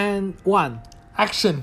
[0.00, 0.78] And one
[1.14, 1.62] action！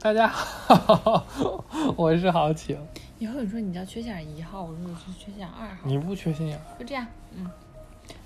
[0.00, 1.26] 大家好，
[1.98, 2.78] 我是豪情。
[3.18, 7.50] 以后你说你叫缺心眼一号，我说我是缺心眼二号，你不缺心眼，就这样，嗯。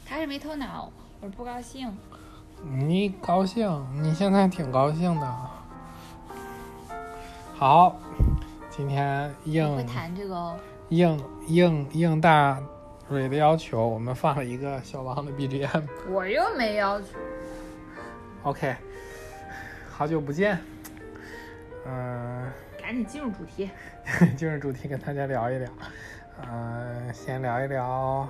[0.04, 0.92] 他是没头脑，
[1.22, 1.90] 我是不高兴。
[2.62, 3.82] 你高兴？
[4.02, 5.36] 你现在挺高兴的。
[7.56, 7.96] 好，
[8.68, 10.58] 今天应会应弹这个哦，
[10.90, 11.18] 应
[11.48, 12.60] 应应大
[13.08, 15.84] 蕊的要求，我们放了一个小王的 BGM。
[16.10, 17.06] 我又没要求。
[18.42, 18.74] OK，
[20.00, 20.58] 好久不见。
[21.84, 23.68] 嗯、赶紧进入主题。
[24.34, 25.68] 进入主题，跟大家聊一聊。
[26.50, 28.26] 嗯、先聊一聊，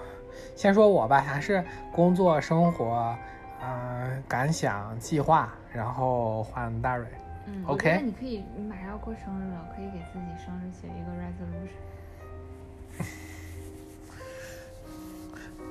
[0.56, 3.16] 先说我吧，还是工作、生活，
[3.62, 7.06] 嗯、感想、计划，然后换大蕊。
[7.46, 11.70] 嗯 OK 那你可以，你马上要过生日了，可以给自己生日写一个 resolution。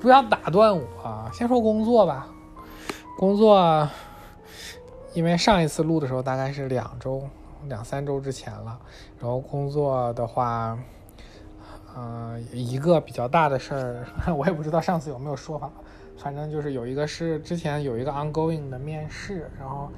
[0.00, 2.26] 不要打断我，先说工作吧。
[3.18, 3.86] 工作，
[5.12, 7.28] 因为上一次录的时候大概是两周、
[7.68, 8.78] 两三周之前了。
[9.18, 10.78] 然后工作的话，
[11.94, 15.70] 呃，一个比较大的事儿， 我也不知道上次有没有说法，
[16.16, 19.90] 反正就是有一个是之前有一个 ongoing 的面试，然后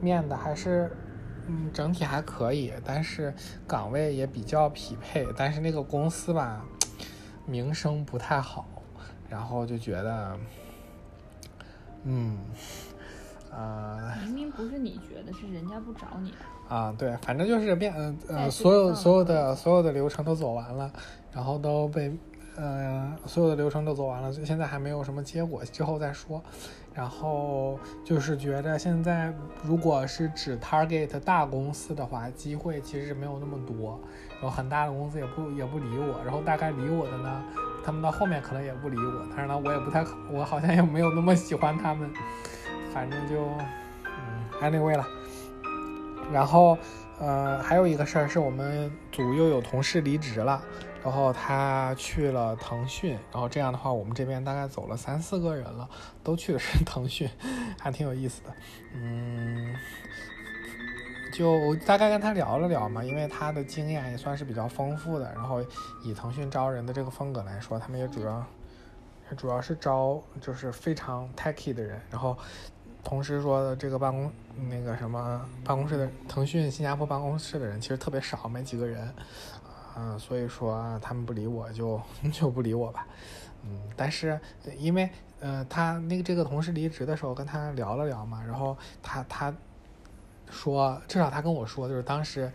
[0.00, 0.90] 面的还是。
[1.52, 3.34] 嗯，整体还可以，但是
[3.66, 6.64] 岗位也比较匹配，但是那个公司吧，
[7.44, 8.68] 名声不太好，
[9.28, 10.38] 然后就觉得，
[12.04, 12.38] 嗯，
[13.50, 16.32] 呃明明不是你觉得，是人家不找你。
[16.68, 17.92] 啊，对，反正就是变，
[18.28, 20.90] 呃所有所有的所有的流程都走完了，
[21.32, 22.16] 然后都被，
[22.56, 26.42] 呃，所有的流程都走完了，现在还没有什么结果，之后再说。
[26.92, 33.98] 然后就是觉得现在如果是只 target 大公司的话，机会其实没有那么多，
[34.32, 37.42] 然后很大的公司也不也不理我，然后大概理我的呢，
[37.84, 42.10] 他们到后面可能也不理我，但是呢，我也不太，我好像也没有那么喜欢他们，
[42.92, 43.44] 反正就，
[44.04, 45.06] 嗯，anyway 了。
[46.32, 46.78] 然后，
[47.18, 50.62] 呃，还有一个事儿是我们组又有同事离职了，
[51.02, 55.88] 然后他去了腾讯，然后这样的话，我们这边大概走了三四个人了，
[56.22, 57.28] 都去的是腾讯，
[57.80, 58.54] 还挺有意思的。
[58.94, 59.74] 嗯，
[61.32, 65.60] 就大概跟他聊了聊嘛，因为他的经验也算是比较丰富的，然后
[66.04, 68.46] 以腾讯招人的这个风格来说，他们也主要
[69.36, 72.38] 主要是招就是非常 techy 的人，然后
[73.02, 74.30] 同时说的这个办公
[74.68, 79.12] 那个什么办公室的腾讯新加坡办公室的人其实特别少，没几个人，
[79.96, 82.00] 嗯、所以说他们不理我就
[82.32, 83.06] 就不理我吧，
[83.64, 84.38] 嗯，但是
[84.78, 85.08] 因为
[85.40, 89.54] 呃他那个这个同事离职的时候跟他聊了聊嘛，然后他他
[90.50, 92.50] 说至少他跟我说就是当时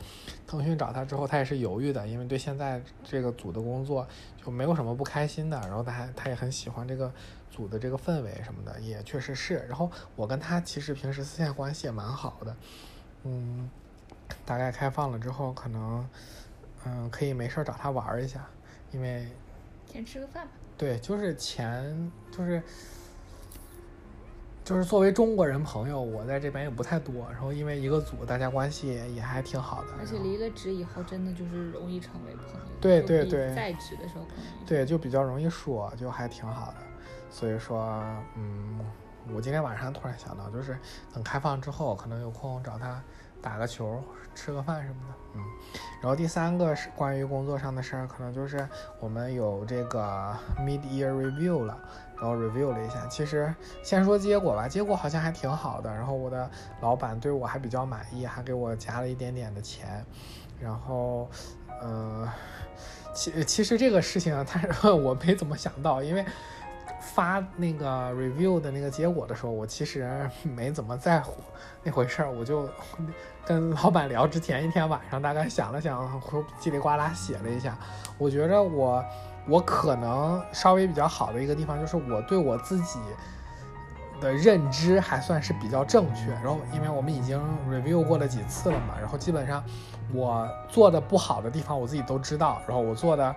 [0.46, 4.06] 腾讯找他之后他也是犹豫的，因为对现在这个组的工作
[4.44, 7.12] 就没有什么不开心的，然后他还他也很喜欢这个
[7.56, 9.66] 组的这个氛围什么的，也确实是。
[9.70, 12.56] 然后我跟他其实平时私下关系也蛮好的，
[13.24, 13.70] 嗯，
[14.46, 16.08] 大概开放了之后，可能
[16.86, 18.46] 嗯可以没事儿找他玩儿一下，
[18.92, 19.28] 因为
[19.92, 20.52] 先吃个饭吧。
[20.78, 22.62] 对，就是钱就是。
[24.66, 29.90] 就是作为中国人朋友，我在这边也不太多，然后因为一个组，大家关系也也还挺好的。
[30.00, 32.66] 而且离了职以后，真的就是容易成为朋友。
[32.82, 34.66] 对对对在职的时候可能。
[34.66, 36.78] 对，就比较容易说，就还挺好的。
[37.36, 38.02] 所以说，
[38.38, 38.80] 嗯，
[39.34, 40.80] 我今天晚上突然想到，就是
[41.14, 43.04] 等开放之后，可能有空找他
[43.42, 44.02] 打个球、
[44.34, 45.14] 吃个饭什么的。
[45.34, 45.42] 嗯，
[46.02, 48.66] 然后第三个是关于工作上的事儿，可能就是
[49.02, 51.78] 我们有这个 mid year review 了，
[52.16, 53.06] 然后 review 了一下。
[53.08, 53.54] 其实
[53.84, 55.94] 先说结果吧，结果好像还挺好的。
[55.94, 60.06] 然后我的老板对我还比较满意，还给我加了一点点的钱。
[60.58, 61.30] 然后，
[61.82, 62.32] 呃，
[63.14, 64.62] 其其实这个事情啊，他
[64.96, 66.26] 我没怎么想到，因为
[67.16, 71.42] 发那个 review 的那个结果的时候，我其实没怎么在乎
[71.82, 72.68] 那回事儿，我就
[73.46, 76.22] 跟老板聊之前一天晚上大概想了想，
[76.60, 77.78] 叽里呱啦写了一下，
[78.18, 79.04] 我觉着我
[79.48, 83.00] 我可能稍微比较好的一个地方就是我对我自己。
[84.22, 87.38] 的认知还算是比较正确，然后因为我们已经
[87.70, 89.62] review 过了几次了嘛，然后基本上
[90.14, 93.36] 我做的不好的地方我自己都知道，然后我做的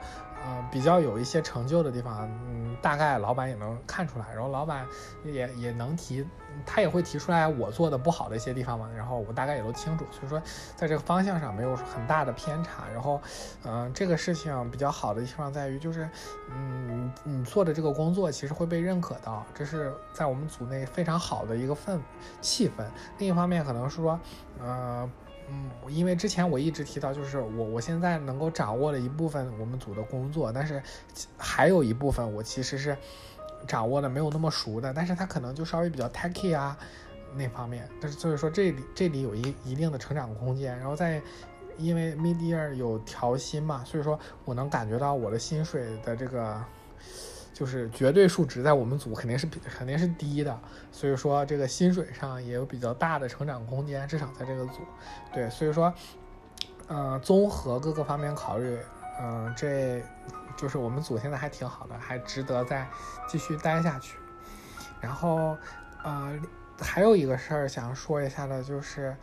[0.49, 4.87] 呃比较有一些成就的地方，嗯，大概老板也能看出来，然后老板
[5.23, 6.27] 也也能提，
[6.65, 10.41] 他也会提出来我做的不好的一些地方嘛，然后我大概也都清楚，所以说
[10.75, 13.21] 在这个方向上没有很大的偏差，然后
[13.65, 16.09] 嗯、这个事情比较好的地方在于就是
[16.51, 21.99] 嗯你做的这个工作其实会被认可到，这是在我们组内非常好的一个氛
[22.41, 22.85] 气氛。
[23.19, 24.19] 另一方面可能是说
[24.61, 25.09] 呃。
[25.51, 30.83] 嗯，因为之前我一直提到，就是我我现在能够掌握了一部分我们组的工作，但是
[31.37, 32.97] 还有一部分我其实是
[33.67, 36.77] 掌握的没有那么熟的，但是它可能就稍微比较 techy 啊，
[37.35, 41.21] 那方面，但是所以说这里这里有一一定的成长空间，然后在
[41.79, 46.63] 因为 mid year 有调薪嘛，所以说我能感觉到我的薪水的这个
[47.59, 50.61] 就是绝对数值在我们组肯定是比肯定是低的，
[50.93, 54.75] 所以说这个薪水上也有比较大的成长空间，至少在这个组，
[55.35, 55.93] 对，所以说，
[56.87, 58.79] 呃，综合各个方面考虑，
[59.21, 60.01] 嗯、这
[60.57, 62.89] 就是我们组现在还挺好的，还值得再
[63.27, 64.17] 继续待下去。
[65.01, 65.57] 然后，
[66.05, 66.39] 呃，
[66.79, 69.17] 还有一个事儿想说一下的，就是，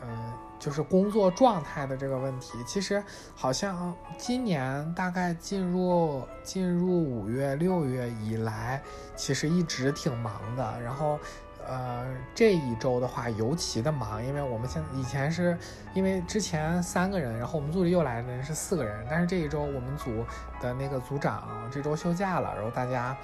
[0.00, 2.58] 呃，就是工作状态的这个问题。
[2.66, 3.02] 其实
[3.34, 8.82] 好像今年大概进入进入五月六月以来，
[9.14, 10.80] 其实一直挺忙的。
[10.80, 11.18] 然后，
[11.66, 15.56] 呃，这一周的话尤其的忙，因为我们现以前是
[15.94, 20.24] 因为之前三个人，然后我们组里又来的人是四个人，但是这一周我们组
[20.60, 23.16] 的那个组长这周休假了，然后大家。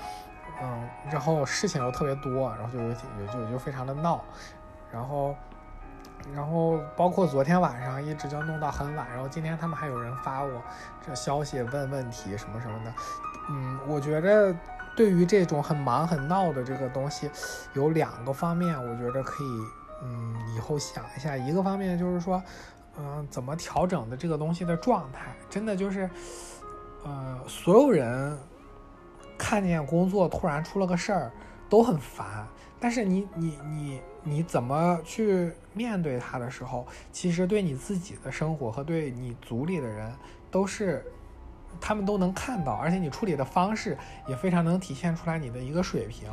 [0.62, 3.00] 嗯，然后事情又特别多，然后就有就
[3.32, 4.22] 就就非常的闹，
[4.92, 5.34] 然后，
[6.34, 10.62] 然后包括昨天晚上一直就弄到很晚，然后今天他们还有人发我
[11.06, 12.92] 这消息问问题什么什么的，
[13.50, 14.54] 嗯，我觉得
[14.96, 17.30] 对于这种很忙很闹的这个东西，
[17.74, 19.66] 有两个方面，我觉得可以，
[20.02, 22.42] 嗯，以后想一下，一个方面就是说，
[22.98, 26.08] 嗯、怎么调整的这个东西的状态，真的就是，
[27.04, 28.38] 呃，所有人。
[29.38, 31.32] 看见工作突然出了个事儿，
[31.68, 32.46] 都很烦。
[32.78, 40.12] 但是你你你你你怎么去面对它的时候，其实对你自己的生活和对你组里的人
[40.50, 41.04] 都是，
[41.80, 43.96] 他们都能看到，而且你处理的方式
[44.28, 46.28] 也非常能体现出来你的一个水平。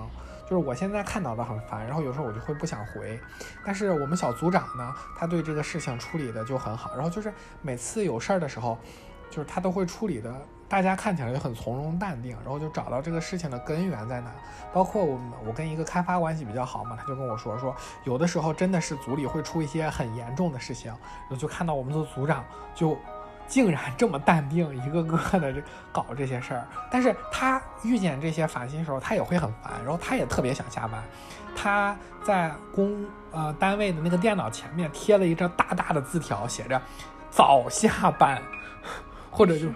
[0.50, 3.20] 就是我现在看到的很烦，然后有时候我就会不想回，
[3.64, 7.32] 但是我们小组长呢，他对这个事情处理的就很好，然后就是
[7.62, 8.78] 每次有事儿的时候，
[9.30, 10.34] 就是他都会处理的。
[10.70, 14.32] 大家看起来就很从容淡定，然后就找到这个事情的根源在哪。
[14.72, 22.46] 包括我们，我跟一个开发关系比较好嘛，他就跟我说说，有的时候真的是组里会出一些很严重的事情，然后就看到我们的组长
[22.76, 22.96] 就
[23.48, 25.60] 竟然这么淡定，一个个的这
[25.92, 26.68] 搞这些事儿。
[26.92, 31.04] 但是他遇见这些烦心的时候，他也会很烦，然后他也特别想下班。
[31.56, 36.80] 他在公呃单位的那个电脑前面贴了一张大大的字条，写着
[37.32, 38.40] “早下班”，
[39.32, 39.68] 或者就。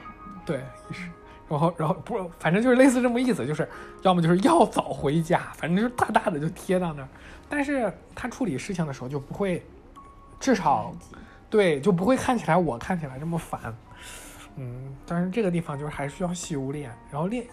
[0.46, 0.58] 对，
[0.92, 1.10] 是，
[1.48, 3.68] 然后然后不，反正就是类似这么意思，就是
[4.02, 7.08] 要么就是要早回家，反正就是大大的就贴到那儿。
[7.50, 9.66] 但是他处理事情的时候就不会，
[10.40, 10.94] 至少
[11.50, 13.76] 对就不会看起来我看起来这么烦。
[14.56, 17.46] 嗯，但是这个地方就是还需要修炼，然后练。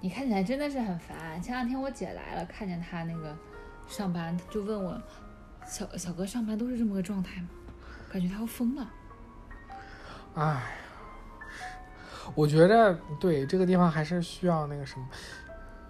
[0.00, 1.40] 你看起来真的是很烦。
[1.42, 3.36] 前两天我姐来了，看见她那个
[3.86, 5.00] 上班，就问我
[5.66, 7.48] 小小哥上班都是这么个状态吗？
[8.10, 8.90] 感觉他要疯了。
[10.34, 10.62] 唉。
[12.34, 15.06] 我觉着对这个地方还是需要那个什么，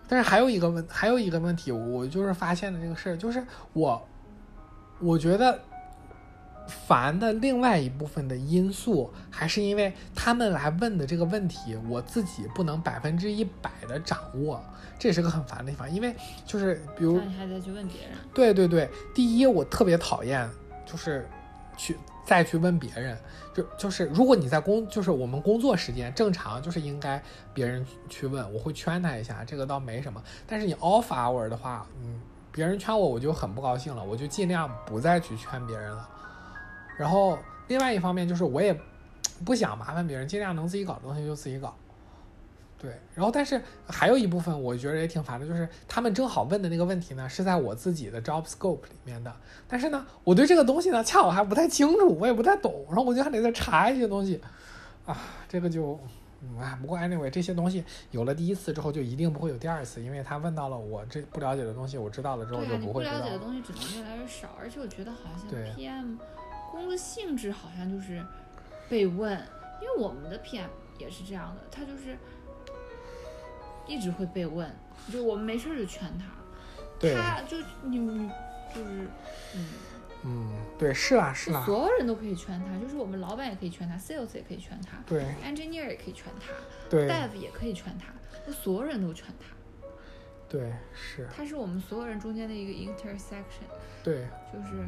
[0.09, 4.07] 但是还有一个问，还有一个问题，我就是发现的这个事儿，就是我，
[4.99, 5.61] 我觉得
[6.67, 14.63] 烦的另外一部分的因素，还是因为他们来问的这个问题，我自己不能百分之一百的掌握，
[14.99, 15.91] 这是个很烦的地方。
[15.91, 16.15] 因为
[16.45, 18.11] 就是比如，你还得去问别人。
[18.35, 20.49] 对对对，第一我特别讨厌
[20.85, 21.29] 就是
[21.77, 21.97] 去。
[22.25, 23.19] 再去问别人，
[23.55, 27.23] 就就是如果你在工，就是我们工作时间正常，就是应该
[27.53, 30.23] 别人去问，我会圈他一下，这个倒没什么。
[30.47, 32.21] 但是你 off hour 的话，嗯，
[32.53, 36.09] 别人圈我，我就很不高兴了，我就尽量不再去圈别人了。
[36.99, 38.79] 然后另外一方面就是我也
[39.45, 41.75] 不想麻烦别人，尽量能自己搞的东西就自己搞。
[42.81, 49.31] 对，然后但是还有一部分我觉得也挺烦的，就是他们正好问的那个问题呢，是在我自己的 job scope 里面的，
[49.69, 54.41] 但是呢，我对这个东西呢恰好还不太清楚，我也不太懂，然后我就还得再查一些东西，
[55.05, 55.15] 啊，
[55.47, 55.93] 这个就，
[56.59, 63.21] 啊，不过 anyway 这些东西有了第一次之后就一定不会有第二次，因为他问到了我这不了解的东西，我知道了之后就不会知道。
[63.21, 66.17] 对啊，你不了解的东西只能越来越少，而且我觉得好像 PM
[66.73, 68.25] 工作性质好像就是
[68.89, 69.33] 被问，
[69.83, 70.69] 因为我们的 PM
[70.99, 72.17] 也是这样的，他就是。
[73.91, 74.71] 一直会被问，
[75.13, 76.25] 就我们没事就劝他，
[77.15, 77.99] 他就你
[78.73, 79.09] 就是
[79.55, 79.67] 嗯
[80.23, 86.53] 嗯，对，是啦是啦，所有人都可以劝他，就是我们老板也可以劝他，sales 也可以劝他，对，engineer 也可以劝他，
[86.89, 88.13] 对，dev 也可以劝他，
[88.47, 89.89] 那所有人都劝他，
[90.49, 93.67] 对，是，他是我们所有人中间的一个 intersection，
[94.05, 94.87] 对，就是，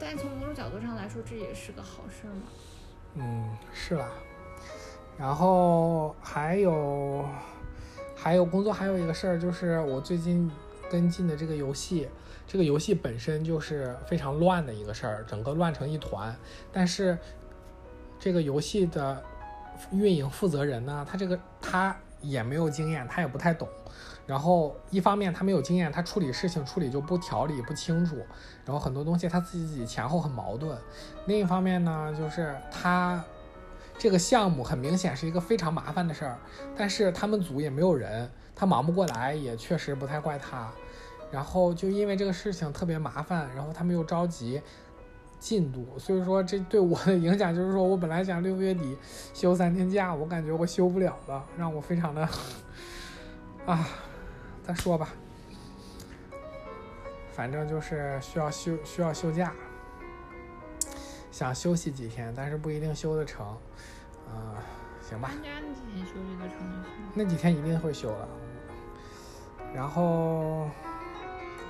[0.00, 2.42] 但从某种角度上来说，这也是个好事嘛，
[3.16, 4.08] 嗯，是啦，
[5.18, 7.24] 然后还有。
[8.20, 10.50] 还有工作，还有一个事儿，就是我最近
[10.90, 12.08] 跟进的这个游戏，
[12.48, 16.34] 这个游戏本身就是非常乱的一个事儿，整个乱成一团。
[16.72, 17.16] 但是
[18.18, 19.22] 这个游戏的
[19.92, 23.68] 运营负责人呢，他这个他也没有经验，他也不太懂。
[24.26, 28.16] 然后一方面他没有经验，他处理事情处理就不条理不清楚，
[28.64, 30.76] 然后很多东西他自己前后很矛盾。
[31.26, 33.24] 另一方面呢，就是他
[33.98, 36.38] 这个项目很明显是一个非常麻烦的事儿，
[36.76, 40.70] 但是他们组也没有人，他忙不过来，也确实不太怪他。
[41.30, 44.62] 然后就因为这个事情特别麻烦，然后他们又着急
[45.38, 48.96] 进度，所以说这对我的影响就是说我本来想六月底
[49.34, 52.26] 休三天假，我感觉我休不了了，让我非常的
[53.66, 53.88] 啊。
[54.62, 55.08] 再说吧，
[57.32, 59.54] 反正就是需要休需要休假，
[61.38, 63.56] 想休息几天，但是不一定休得成，
[64.28, 64.56] 嗯，
[65.00, 65.30] 行吧。
[65.34, 66.56] 那几天休息得成。
[67.14, 68.28] 那几天一定会休了。
[69.72, 70.68] 然后，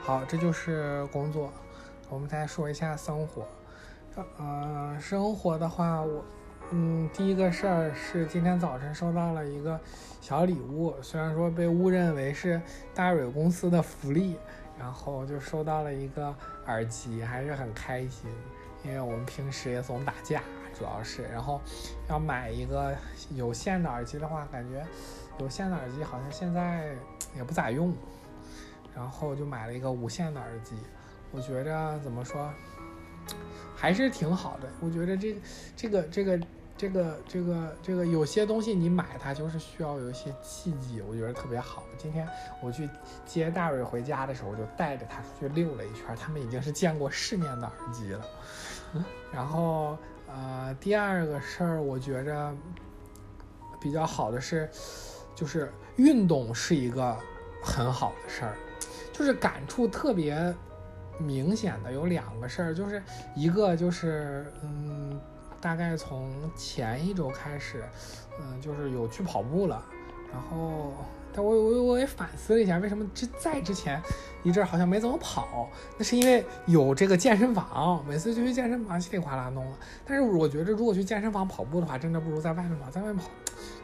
[0.00, 1.52] 好，这就是工作。
[2.08, 3.46] 我们再说一下生活。
[4.38, 6.24] 呃，生活的话，我。
[6.70, 9.78] 嗯，第一个事儿是今天早晨收到了一个
[10.22, 12.58] 小礼物，虽然说被误认为是
[12.94, 14.38] 大蕊公司的福利，
[14.78, 16.34] 然后就收到了一个
[16.64, 18.30] 耳机，还是很开心。
[18.84, 20.42] 因为我们平时也总打架，
[20.78, 21.60] 主要是，然后
[22.08, 22.94] 要买一个
[23.34, 24.86] 有线的耳机的话，感觉
[25.38, 26.94] 有线的耳机好像现在
[27.36, 27.94] 也不咋用，
[28.94, 30.76] 然后就买了一个无线的耳机。
[31.30, 32.50] 我觉着怎么说，
[33.76, 34.68] 还是挺好的。
[34.80, 35.36] 我觉得这
[35.76, 36.40] 这个这个。
[36.78, 41.82] 这个这个这个有些东西你买它就是需要有一些契机，我觉得特别好。
[41.96, 42.24] 今天
[42.62, 42.88] 我去
[43.26, 48.24] 接大瑞回家的时候，就带着他出去溜了一圈，他们已经是见过世面的耳机了。
[49.32, 52.54] 然后呃，第二个事儿，我觉着
[53.80, 54.68] 比较好的是，
[55.34, 57.16] 就是运动是一个
[57.62, 58.56] 很好的事儿，
[59.12, 60.54] 就是感触特别
[61.18, 63.02] 明显的有两个事儿，就是
[63.34, 65.20] 一个就是嗯。
[65.60, 67.82] 大概从前一周开始，
[68.40, 69.84] 嗯，就是有去跑步了，
[70.32, 70.92] 然后，
[71.38, 74.02] 但我我我也反思了一下，为什么这在之前
[74.42, 75.70] 一阵好像没怎么跑？
[75.96, 79.78] 那是因为有这个健身房，每次就去健身房稀里哗啦弄了。
[80.04, 83.30] 但是我觉得，如果去健身房跑步的话，真的不如在外面跑，在外面跑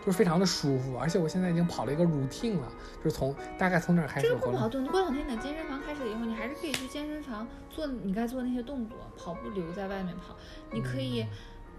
[0.04, 2.68] 就是非常的舒服，而且我现在已经跑了一个 routine 了，
[3.04, 4.26] 就是从大概从哪开始？
[4.26, 10.34] 这个不矛盾，你过两天等健身房开始了以后，你还是可以去健身房做你该做的那些动作，跑步留在外面跑，
[10.72, 11.24] 你可以。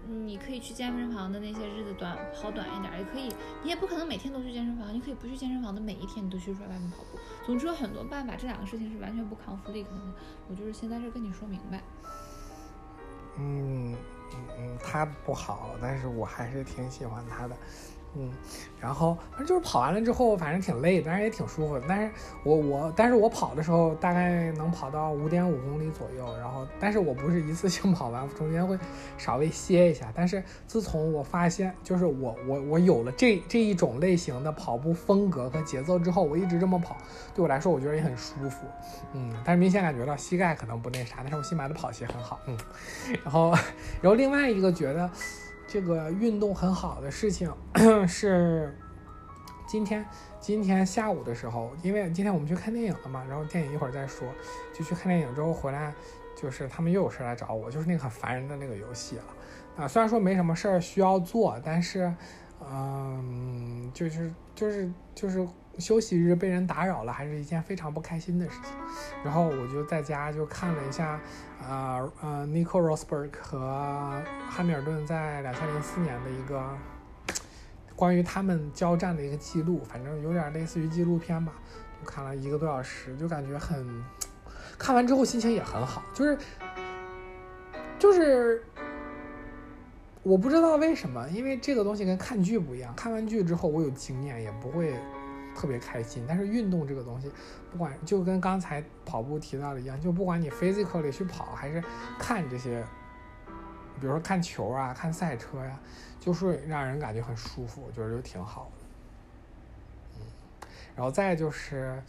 [0.08, 3.34] 你可以去健身房的那些日子短跑短一点，也可以。
[3.62, 7.18] 你也不可能每天都去健身房，你可以不去健身房的每一天你都去出来外面跑步。
[7.44, 10.14] 总之有很多办法，这两个事情是完全不抗福利可能的。
[10.48, 11.82] 我就是先在这跟你说明白。
[13.38, 17.56] 嗯嗯嗯，他不好，但是我还是挺喜欢他的。
[18.18, 18.32] 嗯，
[18.80, 21.82] 然后反正就是跑完了之后，反正挺累，但是也挺舒服的。
[21.86, 22.10] 但是
[22.44, 26.36] 我我，但是我跑的时候大概能跑到五点五公里左右。
[26.38, 28.78] 然后，但是我不是一次性 跑完，中间会
[29.18, 30.10] 稍微歇一下。
[30.14, 36.96] 但是自从我发现，就是我我我有了这这一种类型的跑步风格和节奏之后，我一直这么跑，
[37.34, 38.66] 对我来说我觉得也很舒服。
[39.12, 42.40] 嗯，但是明显感觉到膝盖可能不那啥，但是我新买的跑鞋很好。
[42.46, 42.56] 嗯，
[43.22, 43.50] 然后
[44.00, 45.10] 然后另外一个觉得。
[45.66, 47.52] 这个运动很好的事情
[48.06, 48.76] 是，
[49.66, 50.04] 今天
[50.40, 54.28] 今天下午的时候，因为今天我们去看电影了嘛，然后电影一会儿再说，
[54.72, 55.92] 就去看电影之后回来，
[56.36, 59.24] 就是他们又有事来找我，就是那个很烦人的那个游戏了
[59.76, 59.88] 啊。
[59.88, 62.14] 虽然说没什么事儿需要做，但是，
[62.60, 65.46] 嗯，就是就是就是。
[65.78, 68.72] 休息日被人打扰了，还是一件非常不开心的事情。
[69.24, 71.20] 然后我就在家就看了一下，
[71.62, 76.66] 呃呃，Nico Rosberg 和汉密尔顿在两千零四年的一个
[77.94, 81.52] 关于他们交战的一个记录，反正有点类似于纪录片吧。
[82.00, 84.04] 就看了一个多小时，就感觉很，
[84.78, 86.02] 看完之后心情也很好。
[86.14, 86.38] 就是
[87.98, 88.62] 就是
[90.22, 92.94] 我不知道为什么，因为这个东西跟看剧不一样。
[92.94, 94.94] 看完剧之后，我有经验，也不会。
[95.56, 97.32] 特别开心，但是运动这个东西，
[97.72, 101.82] 不管就跟刚才跑步提到的一样，就不管你 physically 去跑，还是
[102.18, 102.84] 看这些，
[103.98, 105.80] 比如说看球啊、看赛车呀，
[106.20, 108.86] 就是让人感觉很舒服，我觉得就挺好的。
[110.18, 112.02] 嗯，然后再就是，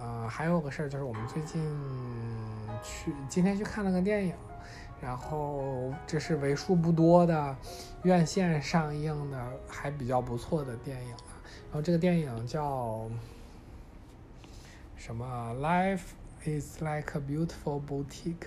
[0.00, 1.62] 呃，还有个事儿就是我们最近
[2.82, 4.34] 去今天去看了个电影，
[5.02, 7.54] 然后这是为数不多的
[8.02, 11.14] 院线上映的还比较不错的电影。
[11.74, 13.10] 然后这个电影叫
[14.96, 16.12] 什么？Life
[16.44, 18.46] is like a beautiful boutique。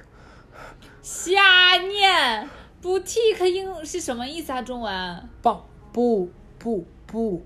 [1.01, 2.47] 瞎念
[2.81, 4.61] ，boutique 英是什么意思啊？
[4.61, 5.29] 中文？
[5.41, 7.43] 棒不不不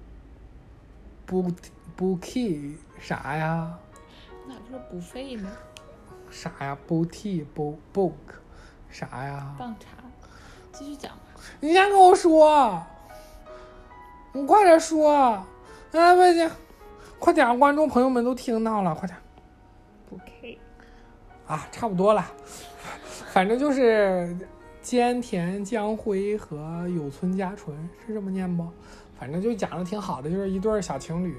[1.26, 1.52] 不
[1.98, 3.76] boutique 啥呀？
[4.48, 5.50] 哪不是补费呢？
[6.30, 8.14] 啥呀？boutique book book
[8.92, 9.56] 啥呀？
[9.58, 9.88] 棒茶，
[10.72, 11.12] 继续讲。
[11.60, 12.86] 你先跟我说，
[14.32, 15.44] 你快点说。
[15.92, 16.50] 啊不行，
[17.20, 19.18] 快点，观众朋友们都听到了，快点。
[20.10, 20.58] 不 K。
[21.48, 22.26] 啊，差不多了，
[23.34, 24.36] 反正就是
[24.84, 28.66] 菅田将晖和有村架纯是这么念不？
[29.20, 31.38] 反正就讲的挺好的，就是一对小情侣，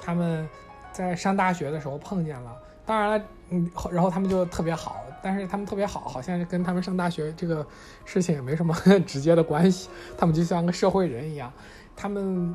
[0.00, 0.48] 他们
[0.92, 2.56] 在上大学的时候碰见了。
[2.84, 7.64] 当然了，嗯，然后他们就特别好，但是他们特别好，好像是跟他们上大学这个
[8.04, 8.74] 事情也没什么
[9.06, 9.88] 直接的关系。
[10.18, 11.52] 他们就像个社会人一样，
[11.94, 12.54] 他们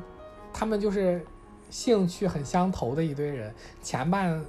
[0.52, 1.24] 他们就是
[1.70, 3.54] 兴趣很相投的一堆人。
[3.82, 4.44] 前半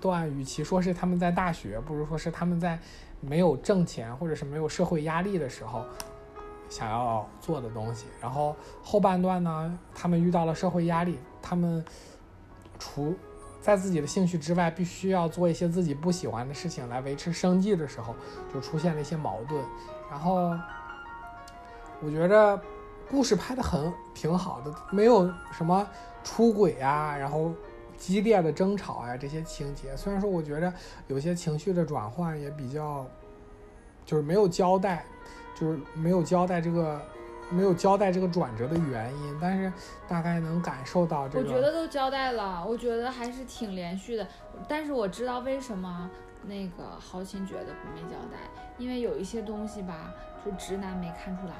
[0.00, 2.78] 段与其说是他们在大学，不如说是他们在
[3.20, 5.84] 没有挣钱或者是没有社会压力的时候
[6.68, 8.06] 想要做的东西。
[8.20, 11.84] 然后后半段呢，他们遇到了社会压力，他们
[12.78, 13.14] 除
[13.60, 18.14] 在自己的兴趣之外，必须要做一些自己不喜欢的事情来维持生计的时候，
[18.54, 19.62] 就出现了一些矛盾。
[20.08, 20.56] 然后
[22.00, 22.58] 我觉着
[23.10, 25.86] 故事拍的很挺好的，没有什么
[26.22, 27.52] 出轨啊，然后
[27.96, 29.96] 激烈的争吵啊这些情节。
[29.96, 30.72] 虽然说我觉着
[31.06, 33.06] 有些情绪的转换也比较，
[34.04, 35.04] 就是没有交代，
[35.58, 37.00] 就是没有交代这个。
[37.50, 39.72] 没有交代这个转折的原因，但是
[40.06, 41.48] 大概能感受到这个。
[41.48, 44.28] 我觉得都交代了，我觉得还是挺连续的。
[44.68, 46.10] 但是我知道为什么
[46.44, 48.36] 那个豪情觉得没交代，
[48.76, 50.12] 因为有一些东西吧，
[50.44, 51.54] 就直男没看出来，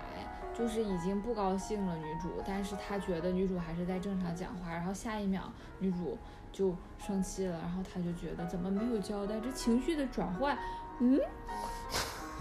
[0.59, 5.43] 就是已经不高兴了女主，但是他觉得女主还是在正常讲话，然后下一秒
[5.79, 6.19] 女主
[6.53, 10.59] 就生气了，然后他就觉得怎么没有交代这情绪的转换？
[10.99, 11.21] 嗯。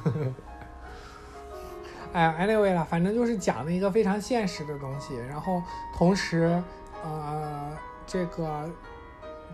[2.14, 5.62] 哎，anyway 了，反正就是讲了一个非常现实的东西，然后
[5.94, 6.64] 同时，
[7.04, 8.68] 呃，这个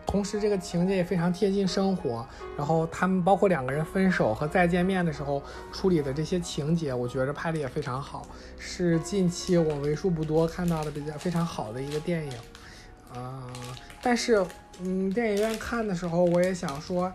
[0.05, 2.25] 同时这个情节也非常贴近生活，
[2.57, 5.41] 然后他们包括两个人分手和再见面的时候
[5.71, 12.33] 处理的这些情节，我觉得拍的也非常好，是近期我为数不多看到的比较非常好的一个电影，
[13.13, 13.43] 啊，
[14.01, 14.45] 但是，
[14.81, 17.11] 嗯，电影院看的时候我也想说。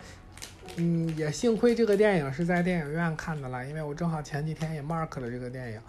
[0.77, 5.81] 嗯，也幸亏这个电影是在电影院看的了，因为我正好前几天也 mark 了这个电影，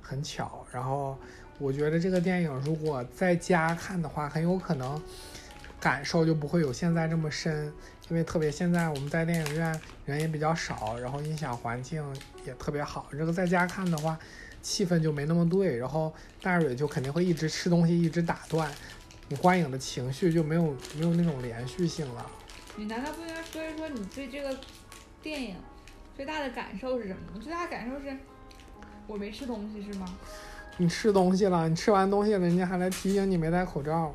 [0.00, 0.64] 很巧。
[0.72, 1.18] 然后
[1.58, 5.02] 我觉得这个电影如果在家看的话，很有可能
[5.80, 7.72] 感受就不会有现在这么深，
[8.08, 12.04] 因为特别现在我们在电影院人也比较少，然后音响环境
[12.44, 13.06] 也特别好。
[13.12, 14.18] 这个在家看的话，
[14.60, 16.12] 气氛就没那么对，然后
[16.42, 18.70] 大蕊就肯定会一直吃东西，一直打断，
[19.28, 22.26] 你观影的情绪就没有没有那种连续性了。
[22.76, 24.58] 你难道不应该说一说你对这个
[25.22, 25.56] 电影
[26.16, 27.20] 最大的感受是什么？
[27.34, 28.16] 你最大的感受是
[29.06, 30.06] 我没吃东西是吗？
[30.76, 34.12] 你吃东西了，你吃完东西了，人家还来提醒你没戴口罩。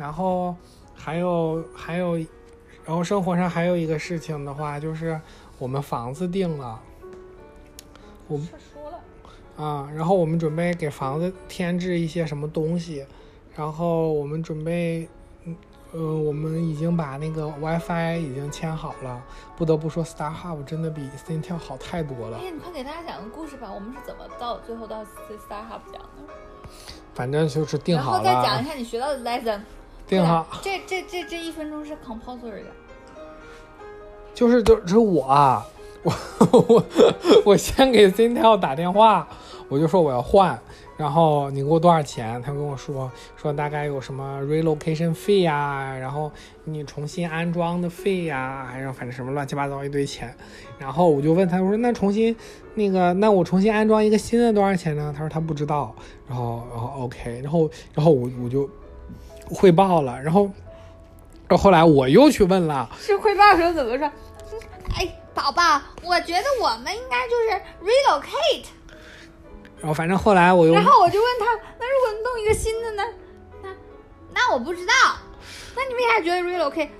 [0.00, 0.56] 然后
[0.94, 2.16] 还有还有，
[2.86, 5.20] 然后生活上还有一个事情的话，就是
[5.58, 6.80] 我们房子定了。
[8.26, 8.40] 我。
[9.58, 13.04] 啊，然后我们准备给房子添置一些什么东西，
[13.54, 15.06] 然后我们准备，
[15.92, 19.22] 呃，我们已经把那个 WiFi 已经签好了。
[19.58, 22.38] 不得不说，StarHub 真的比 c i n t e l 好太多了。
[22.38, 26.32] 哎，你快给大家讲个故事吧，我们是怎么到最后到 StarHub 讲的？
[27.12, 28.24] 反正就是定好了。
[28.24, 29.60] 然后再讲一下你学到的 lesson。
[30.10, 30.46] 定好。
[30.60, 32.70] 这这这这一分钟是 compulsory 的。
[34.34, 35.64] 就是就是我啊，
[36.02, 36.12] 我
[36.68, 36.84] 我
[37.46, 39.26] 我先给 c i n t e l 打电话。
[39.68, 40.58] 我就说我要换，
[40.96, 42.42] 然后你给我多少钱？
[42.42, 46.28] 他跟我说说大概有什么 relocation 费呀，然后
[46.64, 50.34] 你重新安装的费呀，还是反正什么乱七八糟一堆钱。
[50.76, 52.34] 然后我就问他，我说那重新
[52.74, 55.14] 那个，那我重新安装一个新的多少钱呢？
[55.16, 55.94] 他说他不知道。
[56.26, 58.68] 然后然后 OK，然后然后我我就
[59.50, 60.20] 汇报了。
[60.22, 60.50] 然后
[61.48, 64.10] 然后后来我又去问了，是汇报的时候怎么说？
[64.96, 67.50] 哎，宝宝，我觉得我们应该就是
[67.84, 68.66] relocate。
[69.78, 71.46] 然后反正后来我又，然后我就问他，
[71.78, 73.02] 那如果弄一个新的呢？
[73.62, 73.68] 那
[74.34, 74.92] 那我不知道。
[75.74, 76.90] 那你为啥觉得 relocate？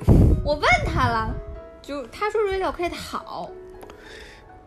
[0.45, 1.35] 我问他了，
[1.83, 3.51] 就他说 relocate 好。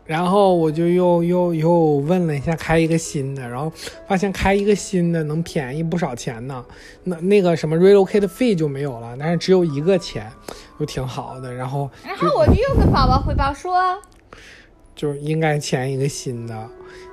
[0.06, 3.72] 然后我就又又又问了一下开一个新的，然后
[4.08, 6.64] 发现开一个新的能便宜不少钱呢。
[7.06, 10.30] 那那个什么 relocate 费就没有了，但是只有一个钱，
[10.80, 11.54] 就挺好的。
[11.54, 13.80] 然后然后我就又跟宝宝汇报说，
[14.94, 16.70] 就应该签一个新的。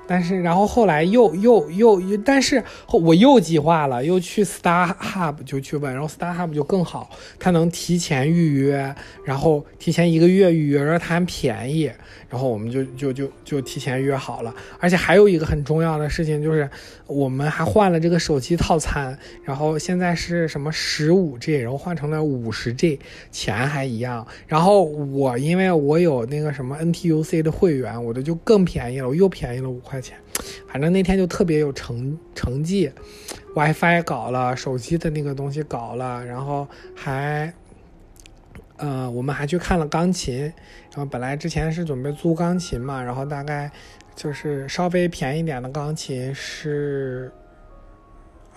[0.06, 2.60] 但是，然后后来又又又又，但是
[2.92, 8.92] 我又计划了，又去 Star Hub 就去问，然后 Star Hub 就更好，它能提前预约，
[9.24, 11.88] 然后提前一个月预约，然后它还便宜。
[12.30, 16.70] 然后我们就就就就提前约好了，而且还有一个很重要的事情就是，
[17.06, 23.00] 我们还换了这个手机套餐，然后现在是什么十五 G，然后换成了五十 G，
[23.32, 24.24] 钱还一样。
[24.46, 30.16] 然后我因为我有那个什么 NTUC 的会员，我的就更便宜了，我又便宜了五块钱，
[30.68, 32.90] 反正那天就特别有成成绩
[33.56, 37.52] ，WiFi 搞了，手机的那个东西搞了，然后还，
[38.76, 40.52] 呃，我们还去看了钢琴，
[40.90, 43.70] 然后本来之前是准备租钢琴嘛，然后大概
[44.14, 47.32] 就是稍微便宜点的钢琴是。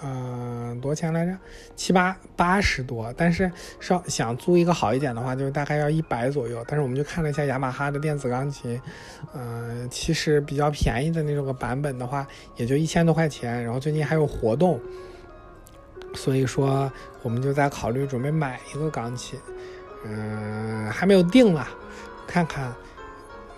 [0.05, 1.33] 嗯，多少钱来着？
[1.77, 3.13] 七八八十多。
[3.15, 6.61] 但是稍想租一个好一点的话，就大概要一百左右。
[6.67, 8.77] 但是我们就看了一下雅马哈的电子钢琴，
[9.33, 13.63] 嗯，其实比较便宜的那种个版本的话，也就一千多块钱。
[13.63, 14.77] 然后最近还有活动，
[16.13, 16.91] 所以说
[17.21, 19.39] 我们就在考虑准备买一个钢琴，
[20.03, 21.65] 嗯，还没有定了，
[22.27, 22.73] 看看。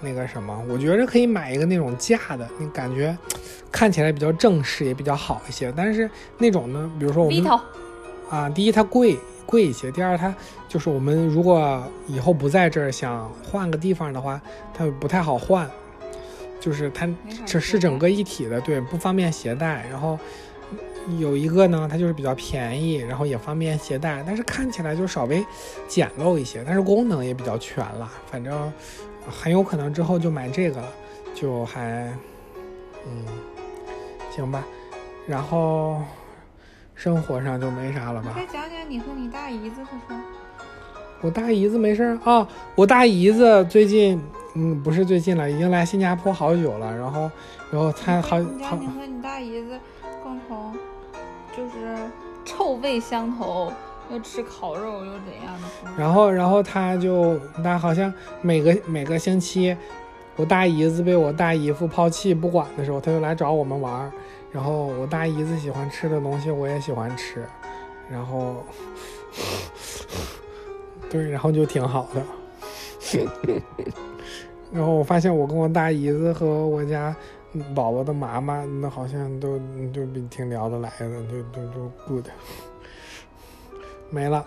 [0.01, 3.17] 那个什么，我觉着可以买一个那种架的，你感觉
[3.71, 5.73] 看起来比较正式，也比较好一些。
[5.75, 7.43] 但是那种呢，比如说我们
[8.29, 10.35] 啊，第一它贵贵一些，第二它
[10.67, 14.39] 就是我们如果以后不在这儿，想换个地方的话，
[14.73, 15.67] 它不太好换，
[16.59, 17.09] 就是它
[17.45, 19.87] 这是整个一体的，对，不方便携带。
[19.89, 20.19] 然后
[21.19, 25.45] 有一个呢，它就是比较便宜，然后也方便携带，但是看起来就稍微
[25.87, 28.71] 简陋一些，但是功能也比较全了，反正。
[29.27, 30.87] 很有可能之后就买这个了，
[31.33, 32.13] 就还，
[33.07, 33.25] 嗯，
[34.29, 34.63] 行吧。
[35.25, 35.99] 然后
[36.93, 38.33] 生活上就没啥了吧？
[38.35, 39.91] 再讲讲你和你大姨子的事。
[41.21, 42.47] 我大姨子没事儿啊。
[42.75, 44.21] 我大姨子最近，
[44.53, 46.95] 嗯，不是最近了，已经来新加坡好久了。
[46.95, 47.21] 然后，
[47.71, 48.75] 然后她好好。
[48.75, 49.79] 你和你大姨子
[50.21, 50.71] 共同
[51.55, 51.95] 就是
[52.43, 53.71] 臭味相投。
[54.11, 55.67] 又吃烤肉又怎样的？
[55.97, 59.75] 然后，然后他就，他好像每个每个星期，
[60.35, 64.11] 我大姨子被我大姨夫抛弃不管的时候，他就来找我们玩儿。
[64.51, 67.43] 然后我大姨子喜欢吃的东西，我也喜欢吃。
[68.07, 68.63] 然后，
[71.09, 72.21] 对，然后就挺好的。
[74.71, 77.15] 然后我发现我跟我大姨子和我家
[77.73, 79.57] 宝宝的妈妈，那好像都
[79.93, 82.27] 都挺聊得来的，都都都 good。
[84.09, 84.45] 没了，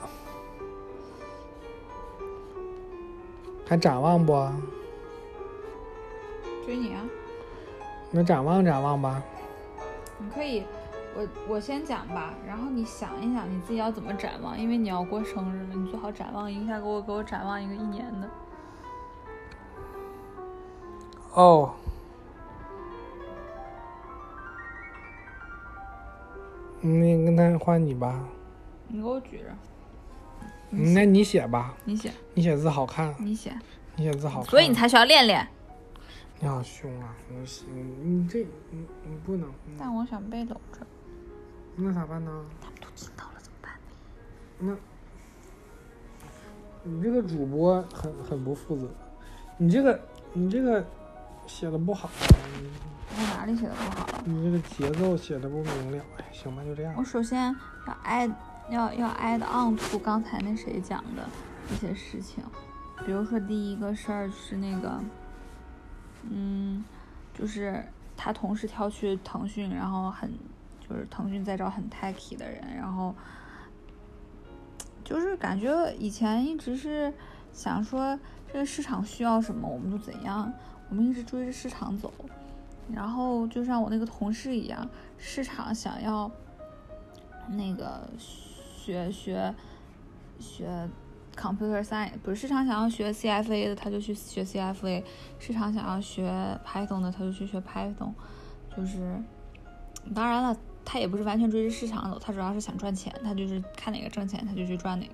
[3.66, 4.32] 还展望不？
[6.64, 7.02] 追你啊！
[8.10, 9.22] 那展望展望吧。
[10.18, 10.64] 你可以，
[11.16, 18.28] 我我先讲吧，然后你想一想你自己要怎么展望，因为你要过生日了，你最好展望一下，给我给我展望一个一年的。
[21.32, 21.74] 哦。
[26.80, 28.28] 那跟他换你吧。
[28.88, 29.44] 你给我举着，
[30.70, 31.76] 那你写吧。
[31.84, 33.14] 你写，你写字好看。
[33.18, 33.52] 你写，
[33.96, 34.50] 你写字好看。
[34.50, 35.46] 所以你才需要练练。
[36.40, 37.16] 你好凶啊！
[37.30, 39.50] 我写，你这，你你不能。
[39.78, 40.86] 但我想被搂着。
[41.74, 42.44] 那咋办呢？
[42.60, 43.72] 他们都听到了怎么办？
[44.58, 44.76] 那，
[46.84, 48.88] 你这个主播很很不负责。
[49.56, 50.00] 你这个，
[50.32, 50.84] 你这个
[51.46, 52.08] 写的不好。
[53.16, 54.06] 我哪里写的不好？
[54.24, 56.04] 你这个节奏写的不明了。
[56.18, 56.94] 哎，行吧，就这样。
[56.96, 57.54] 我首先
[57.86, 58.32] 要 add，
[58.68, 61.26] 要要 add on to 刚才那谁讲的
[61.72, 62.44] 一些事情，
[63.04, 65.00] 比如说第一个事儿是那个，
[66.30, 66.84] 嗯，
[67.34, 67.84] 就是
[68.16, 70.30] 他同时挑去腾讯，然后很
[70.86, 73.14] 就是腾讯在招很 techy 的人，然后
[75.02, 77.12] 就是感觉以前一直是
[77.52, 78.18] 想说
[78.52, 80.52] 这个市场需要什么我们就怎样，
[80.90, 82.12] 我们一直追着市场走。
[82.90, 86.30] 然后就像我那个同事一样，市场想要
[87.50, 89.54] 那个学学
[90.40, 90.88] 学
[91.36, 95.04] computer science，不是市场想要学 CFA 的，他就去学 CFA；
[95.38, 96.30] 市场想要学
[96.66, 98.12] Python 的，他就去学 Python。
[98.74, 99.22] 就是
[100.14, 105.12] 当然了，他也不是完全追着市场走，他主要是想赚钱，他就是看哪个挣钱他就去赚哪个。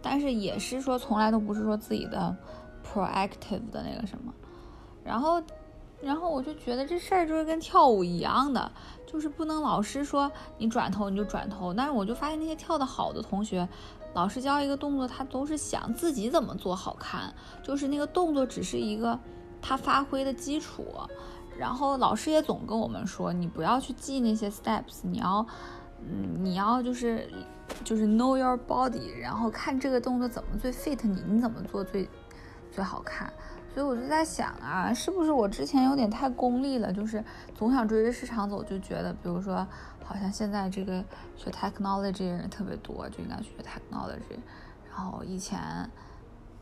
[0.00, 2.36] 但是也是说从来都不是说自己的
[2.86, 4.32] proactive 的那个什么，
[5.02, 5.42] 然后。
[6.04, 8.70] 然后我就觉得这事儿就是跟跳舞一样的，
[9.06, 11.72] 就是不能老师说你转头你就转头。
[11.72, 13.66] 但是我就发现那些跳得好的同学，
[14.12, 19.18] 老师教一个动作，他都是想自己怎么做好看，就是那个动作只是一个
[19.62, 20.86] 他发挥的基础。
[21.56, 25.46] 然后老师也总跟我们说，你不要去记那些 steps，你要，
[26.00, 27.30] 嗯，你要就是
[27.84, 32.08] 就是 know your body，然后看这个动作怎么最 fit 你，你怎么做最
[32.72, 33.32] 最好看。
[33.74, 36.92] 所以我就在想啊，是不是我之前有点太功利了？
[36.92, 37.22] 就是
[37.56, 39.66] 总想追着市场走，就觉得，比如说，
[40.04, 44.38] 好像现在这个学 technology 的人特别多，就应该学 technology。
[44.88, 45.90] 然后以前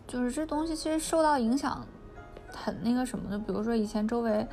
[0.07, 1.87] 就是这东西其实受到影响
[2.51, 4.49] 很那个什么的，比如说以前周围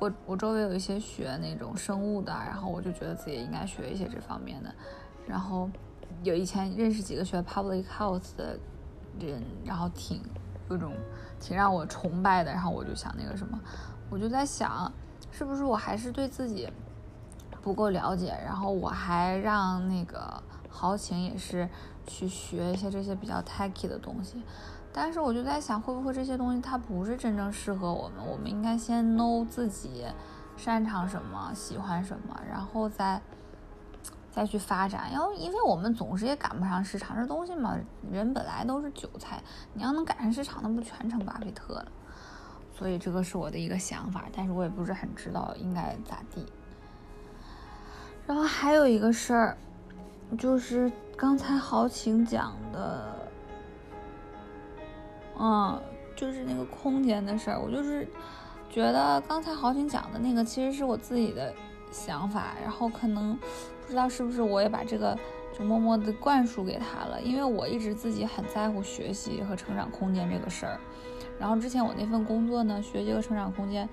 [0.00, 4.74] 我我周围有一些学那种生物的，然后我就觉得自己应该学一些这方面的。
[5.24, 5.70] 然后
[6.24, 8.58] 有以前认识几个学 public health 的
[9.20, 10.20] 人，然后挺
[10.68, 10.92] 有种。
[11.40, 13.58] 挺让我崇拜的，然后我就想那个什么，
[14.10, 14.90] 我就在想，
[15.30, 16.68] 是不是我还是对自己
[17.62, 18.36] 不够了解？
[18.44, 21.68] 然后我还让那个豪情也是
[22.06, 24.42] 去学一些这些比较 tacky 的东西，
[24.92, 28.26] 但是我就在想，会不会这些东西它不是真正适合我们？
[28.26, 30.04] 我们应该先 know 自己
[30.56, 33.20] 擅长什么，喜欢什么，然后再。
[34.36, 37.74] 再去发展，要因为我们总是也赶不上市场，这东西嘛，
[38.12, 41.88] 人本来都是韭菜，你要能赶上市场，那不全成巴菲特了？
[42.76, 46.44] 所以这个是我的一个想法，但是我也不是很知道应该咋地。
[48.26, 49.56] 然后还有一个事儿，
[50.38, 53.16] 就是刚才豪情讲的，
[55.38, 55.80] 嗯，
[56.14, 58.06] 就是那个空间的事儿，我就是
[58.68, 61.54] 觉得刚才豪情讲的那个其实是我自己的
[61.90, 63.38] 想法，然后可能。
[63.86, 65.16] 不知道是不是我也把这个
[65.56, 70.80] 就默默的灌输给他了，因为我一直自己很在乎学习和成长空间这个事儿。
[71.38, 73.88] 然后之前我那份工作呢，学习和成长空间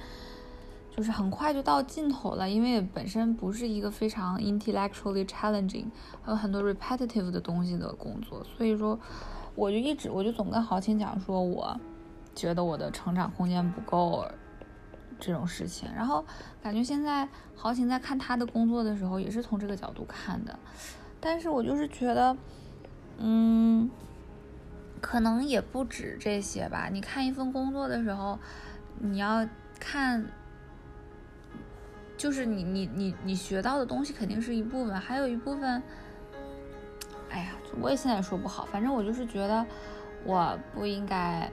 [0.89, 5.85] 就是很快就到尽头了，因为本身不是一个非常 intellectually challenging，
[6.23, 8.99] 还有很多 repetitive 的东西的工作，所以说
[9.53, 11.79] 我就一直我就总跟豪情讲说，我
[12.33, 14.25] 觉得我的成长空间不够。
[15.25, 16.25] 这种事情，然后
[16.61, 20.59] 感觉现在豪情在看他的工作的时候，也是从这个角度看的，
[21.21, 22.35] 但是我就是觉得，
[23.19, 23.89] 嗯，
[24.99, 26.89] 可能也不止这些吧。
[26.91, 28.37] 你看一份工作的时候，
[28.99, 29.47] 你要
[29.79, 30.25] 看，
[32.17, 35.81] 就是你你你你学到的东西肯定是一部分，还有一部分，
[37.29, 39.65] 哎呀，我也现在也说不好，反正我就是觉得
[40.25, 41.49] 我不应该。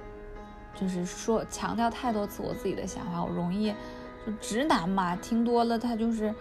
[0.74, 3.72] 就是说强调太多次我自己的想法，我容易
[4.26, 6.34] 就直男嘛，听多了他就是。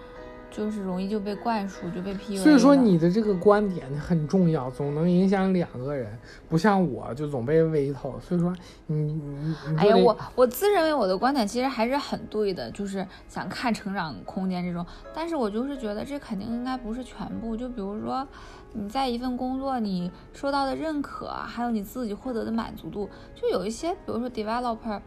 [0.52, 2.38] 就是容易就被灌输，就被 PUA。
[2.38, 8.20] 所以说你的这个观点很重要，总能影响两个人，不像我就总被围透。
[8.20, 8.56] 所以说
[8.88, 14.86] 你你哎呀，我我自认为我的观点其实还是很对的，就是想看成长空间这种。
[15.14, 17.56] 但是我就是觉得这肯定应该不是全部。
[17.56, 18.28] 就比如说
[18.74, 25.00] 你在一份工作你受到的认可，还有你自己获得的满足度，就有一些，比如说 developer。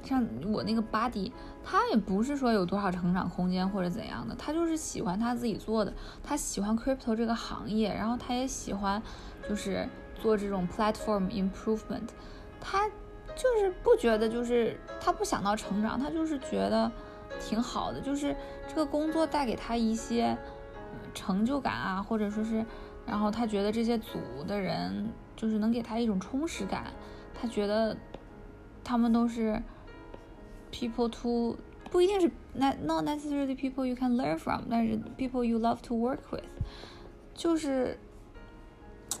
[0.00, 1.30] 像我那个 body，
[1.70, 9.02] 他也不是说有多少成长空间或者怎样的，他就是喜欢他自己做的，他喜欢 crypto 这个行业，然后他也喜欢
[9.46, 9.86] 就是
[10.18, 12.08] 做这种 platform improvement，
[12.58, 16.90] 他就是不觉得就是他不想到成长，他就是觉得
[17.38, 18.34] 挺好的，就是
[18.66, 20.34] 这个工作带给他一些
[21.12, 22.64] 成就感啊，或者说是，
[23.04, 26.86] 然后他觉得这些组的人就是能给他一种充实感，
[27.38, 27.94] 他觉得
[28.82, 29.62] 他们都是。
[30.70, 31.56] People to
[31.90, 36.44] 不一定是 not not necessarily people you can learn from，但是 people you love to work with，
[37.34, 37.98] 就是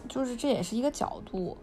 [0.08, 1.56] 就是这也是一个角度。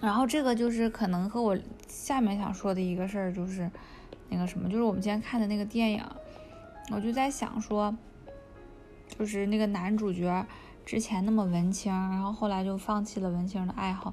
[0.00, 1.56] 然后这个就是可能和我
[1.88, 3.70] 下面想说的一个事儿就是
[4.28, 6.04] 那个什么，就是我们今天看的那个电影，
[6.92, 7.96] 我就在想说，
[9.08, 10.46] 就是那个男主角
[10.84, 14.12] 之前那么文青，然后后来就放弃了文青的爱好。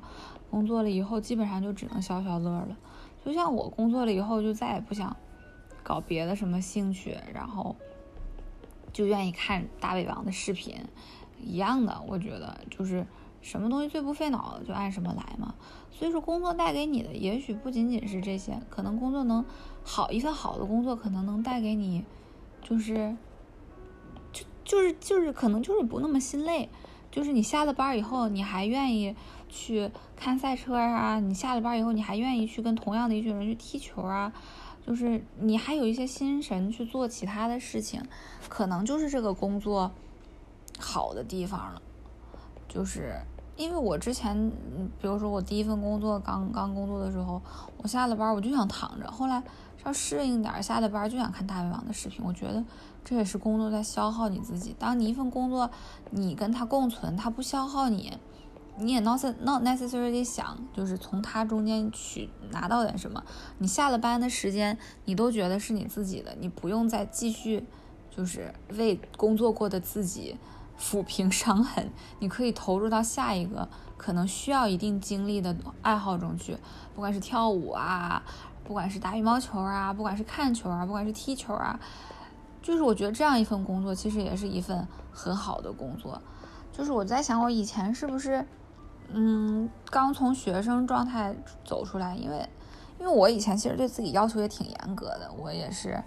[0.49, 2.77] 工作了以后，基本上就只能消消乐了。
[3.23, 5.15] 就像我工作了以后，就再也不想
[5.83, 7.75] 搞别的什么兴趣，然后
[8.91, 10.75] 就愿意看大胃王的视频
[11.39, 12.01] 一样的。
[12.07, 13.05] 我觉得就是
[13.41, 15.55] 什么东西最不费脑，就按什么来嘛。
[15.91, 19.45] 所以说，工作带给你的也许不仅仅是这些，可能工作能
[19.83, 22.03] 好一份好的工作，可能能带给你
[22.61, 23.15] 就是
[24.71, 26.69] 就是就是可能就是不那么心累，
[27.11, 29.13] 就是你下了班以后，你还愿意。
[29.53, 31.19] 去看赛车啊！
[31.19, 34.31] 你下了班以后，你还愿意去跟同样的一群人去踢球啊？
[34.87, 38.01] 就是你还有一些心神去做其他的事情，
[38.47, 39.91] 可能就是这个工作
[40.79, 41.81] 好的地方了。
[42.69, 43.19] 就是
[43.61, 44.49] 因为我之前，
[44.99, 47.41] 比如说我第一份工作刚刚工作的时候，
[47.77, 49.43] 我下了班我就想躺着，后来
[49.83, 52.25] 稍适应点，下了班就想看大胃王的视频。
[52.25, 52.63] 我觉得
[53.05, 54.75] 这也是工作在消耗你自己。
[54.79, 55.69] 当你一份工作，
[56.09, 58.17] 你跟他共存，他不消耗你。
[58.77, 63.23] 你也 not not necessarily 想，就是从他中间去拿到点什么。
[63.59, 67.65] 你下了班的时间，你都觉得是你自己的，你不用再继续，
[68.09, 70.37] 就是为工作过的自己
[70.81, 71.91] 抚平伤痕。
[72.19, 73.67] 你可以投入到下一个
[73.97, 76.57] 可能需要一定精力的爱好中去，
[76.95, 78.23] 不管是跳舞啊，
[78.63, 81.79] 不管是打羽毛球啊，不管是看球啊，不管是踢球啊，
[82.61, 86.19] 就是我觉得这样一份工作其实也是一份很好的工作。
[86.71, 88.45] 就是我在想，我以前是不是？
[89.13, 92.49] 嗯，刚从学生状态走出来，因为，
[92.97, 96.01] 因为我以前其实对自己要求也挺严格的，我也是，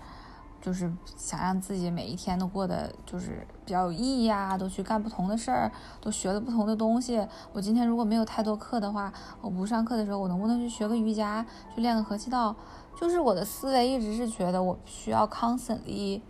[0.64, 7.20] 就是想让自己每一天都过得就是比较有意义啊，都去干不同的事儿，都学了不同的东西。
[7.52, 12.56] 我今天如果没有太多课的话，我不上课的时候，我能不能去学个瑜伽，去练个合气道？
[12.98, 16.22] 就是我的思维一直是觉得我需要 constantly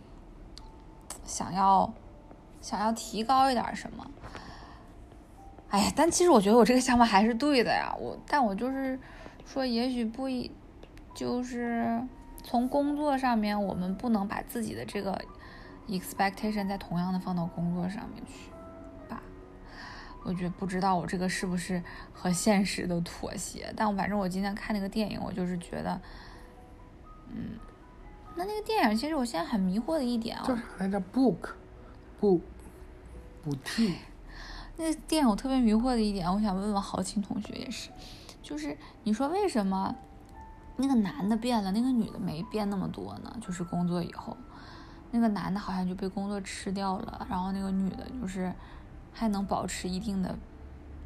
[1.23, 1.93] 想要
[2.59, 4.05] 想要提高一点什么。
[5.69, 7.95] 哎呀，但其实我觉得我这个想法还是对的呀。
[7.97, 8.99] 我但我就是
[9.45, 10.51] 说，也许不一，
[11.15, 12.05] 就是
[12.45, 15.19] 从工作上面，我们不能把自己的这个
[15.89, 18.51] expectation 再同样的放到工作上面去
[19.09, 19.19] 吧。
[20.23, 21.81] 我觉得不知道我这个是不是
[22.13, 23.73] 和现实的妥协。
[23.75, 25.99] 但反正我今天看那个电影，我就是觉得。
[27.31, 27.57] 嗯，
[28.35, 31.49] 那那个电影其实我现在很迷惑的一点啊，叫啥来着？Book，
[32.19, 32.39] 不，
[33.43, 33.95] 不替。
[34.77, 37.89] 那个电影我特别迷惑的一点，我想问问豪琴同学也是，
[38.43, 39.95] 就是你说为什么
[40.77, 43.35] 那个男的变了，那个女的没变那么多呢？
[43.41, 44.35] 就是工作以后，
[45.11, 48.53] 那个男的好像就被工作吃掉了，然后那个女的就是
[49.13, 50.35] 还能保持一定的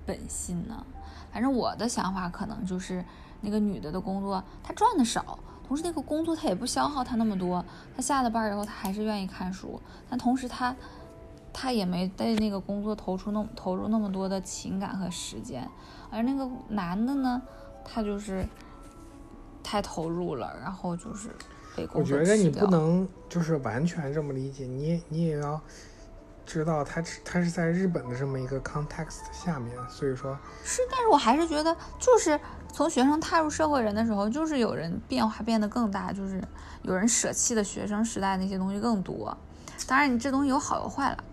[0.05, 0.85] 本心呢。
[1.31, 3.05] 反正我的想法可能就是
[3.41, 5.37] 那个女的的工作她赚的少。
[5.67, 7.63] 同时，那个工作她也不消耗她那么多，
[7.95, 9.79] 她下了班以后，她还是愿意看书。
[10.09, 10.75] 但同时，她
[11.53, 15.69] 他也没对那个工作投出那投入那么多的情感和时间。
[16.09, 17.39] 而那个男的呢，
[17.85, 18.47] 他就是
[19.69, 21.29] 太投入了，然后就是
[21.75, 25.61] 被工作我觉得你不能就是完全这么理解，你你也要。
[26.45, 32.39] 知道他他是在日本的这么一个 context 下面，所以说是，但是我还是觉得，就是
[32.73, 36.41] 从学生踏入社会人的时候，就是有人变化变得更大，就是
[36.81, 39.37] 有人舍弃的学生时代那些东西更多。
[39.85, 41.23] 当然，你这东西有好有坏了。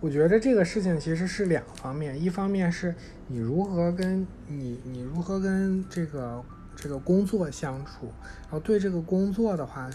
[0.00, 2.94] 我觉得这个事情其实是两方面，一方面是
[3.26, 6.42] 你如何跟你你如何跟这个
[6.84, 9.90] 这个工作相处，然后对这个工作的话，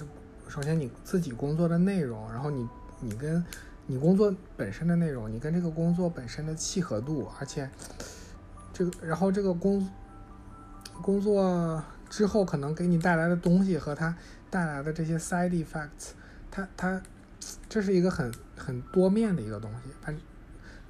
[0.48, 2.68] 首先你自己工作的内容，然后你
[3.00, 3.46] 你跟。
[3.92, 7.68] 你工作本身的内容，你跟这个工作本身的契合度，而且
[8.72, 9.90] 这个，然后这个工
[11.02, 14.16] 工作之后可能给你带来的东西和它
[14.52, 16.12] 带来的这些 side effects，
[16.52, 17.02] 它它
[17.68, 19.90] 这是一个很很多面的一个东西。
[20.04, 20.16] 反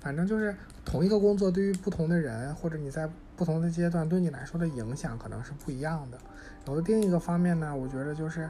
[0.01, 3.09] 反正就是同一个工作对于不同的人或者你在
[3.39, 6.17] 不同的阶段对你来说的影响可能是不一样的。
[6.65, 8.49] 然后另一个方面呢，我觉得就是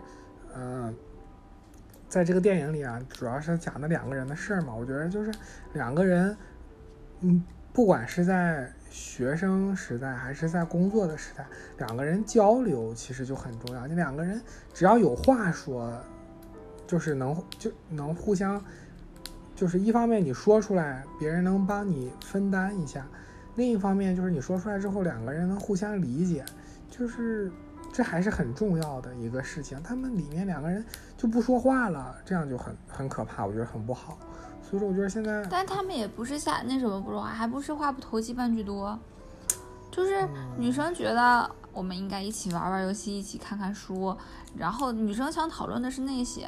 [0.55, 0.91] 嗯。
[2.09, 4.73] 在这个电影里啊，主要是讲的两个人的事儿嘛。
[4.73, 5.31] 我觉得就是
[5.73, 6.35] 两个人，
[7.19, 11.45] 嗯，不管是在学生时代还是在工作的时代，
[11.77, 13.85] 两个人交流其实就很重要。
[13.85, 14.41] 你两个人
[14.73, 15.93] 只要有话说，
[16.87, 18.59] 就是能就能互相，
[19.55, 23.03] 就是一方面你说出来，别人能帮你分担一下；
[23.59, 26.43] 另一方面就是你说出来之后，两个人能互相理解，
[26.89, 27.51] 就是。
[27.91, 29.81] 这还是很重要的一个事情。
[29.81, 30.85] 他们里面两个人
[31.17, 34.15] 就不说话了，这样就很很可怕，我觉得很不好。
[34.61, 38.97] 所以说，我觉得现在，但他们也不是下那什么不说话，还不是话不投机半句多。
[39.89, 40.23] 就是
[40.55, 44.15] 女生觉得我们应该一起玩玩游戏，一起看看书，
[44.55, 46.47] 然后女生想讨论的是那些，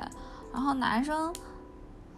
[0.54, 1.34] 然后男生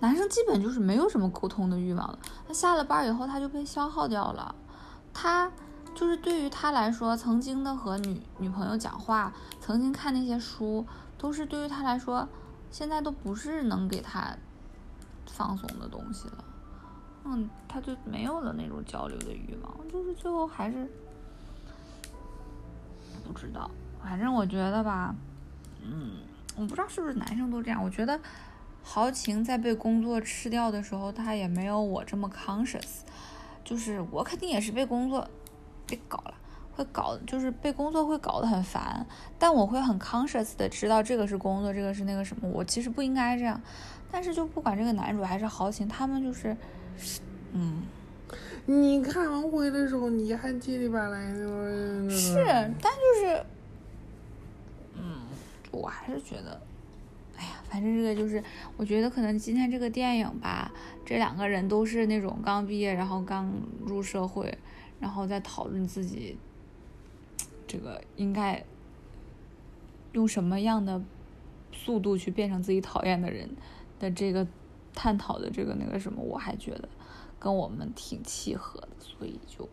[0.01, 2.19] 男生基本就是没有什么沟通的欲望了。
[2.45, 4.53] 他下了班以后，他就被消耗掉了，
[5.13, 5.51] 他。
[5.95, 10.83] 就是对于他来说，曾经的和女女朋友讲话，曾经看那些书，
[11.19, 12.27] 都是对于他来说，
[12.71, 14.35] 现在都不是能给他
[15.27, 16.43] 放松的东西了。
[17.25, 20.89] 嗯，他就没有了那种交流的欲望，就是最后还是
[23.23, 23.69] 不知道。
[24.03, 25.15] 反正我觉得吧，
[25.83, 26.23] 嗯，
[26.55, 27.83] 我不知道是不是男生都这样。
[27.83, 28.19] 我觉得
[28.81, 33.03] 豪情在被工作吃掉的时候，他也没有我这么 conscious。
[33.63, 35.27] 就是我肯定也是被工作。
[35.85, 36.33] 被搞了，
[36.71, 39.05] 会搞，就是被工作会搞得很烦，
[39.37, 43.61] 但我会很 conscious 的知道这个是工作，这个是那个什么，我其实不应该这样，
[44.09, 46.55] 但是就不管这个男主还是豪情，他们就是，
[47.51, 47.83] 嗯，
[48.65, 52.33] 你看完回的时候你还叽里吧啦的，是，
[52.81, 53.45] 但就是，
[54.95, 55.19] 嗯，
[55.69, 56.59] 我还是觉得，
[57.73, 58.43] 反正这个就是，
[58.77, 60.71] 我觉得可能今天这个电影吧，
[61.03, 63.51] 这两个人都是那种刚毕业，然后刚
[63.83, 64.55] 入社会。
[64.99, 66.37] 然后再讨论自己，
[67.67, 68.63] 这个应该
[70.13, 71.01] 用什么样的
[71.73, 73.49] 速度去变成自己讨厌的人
[73.99, 74.47] 的这个
[74.93, 76.87] 探讨的这个那个什么，我还觉得
[77.37, 79.67] 跟我们挺契合的，所以就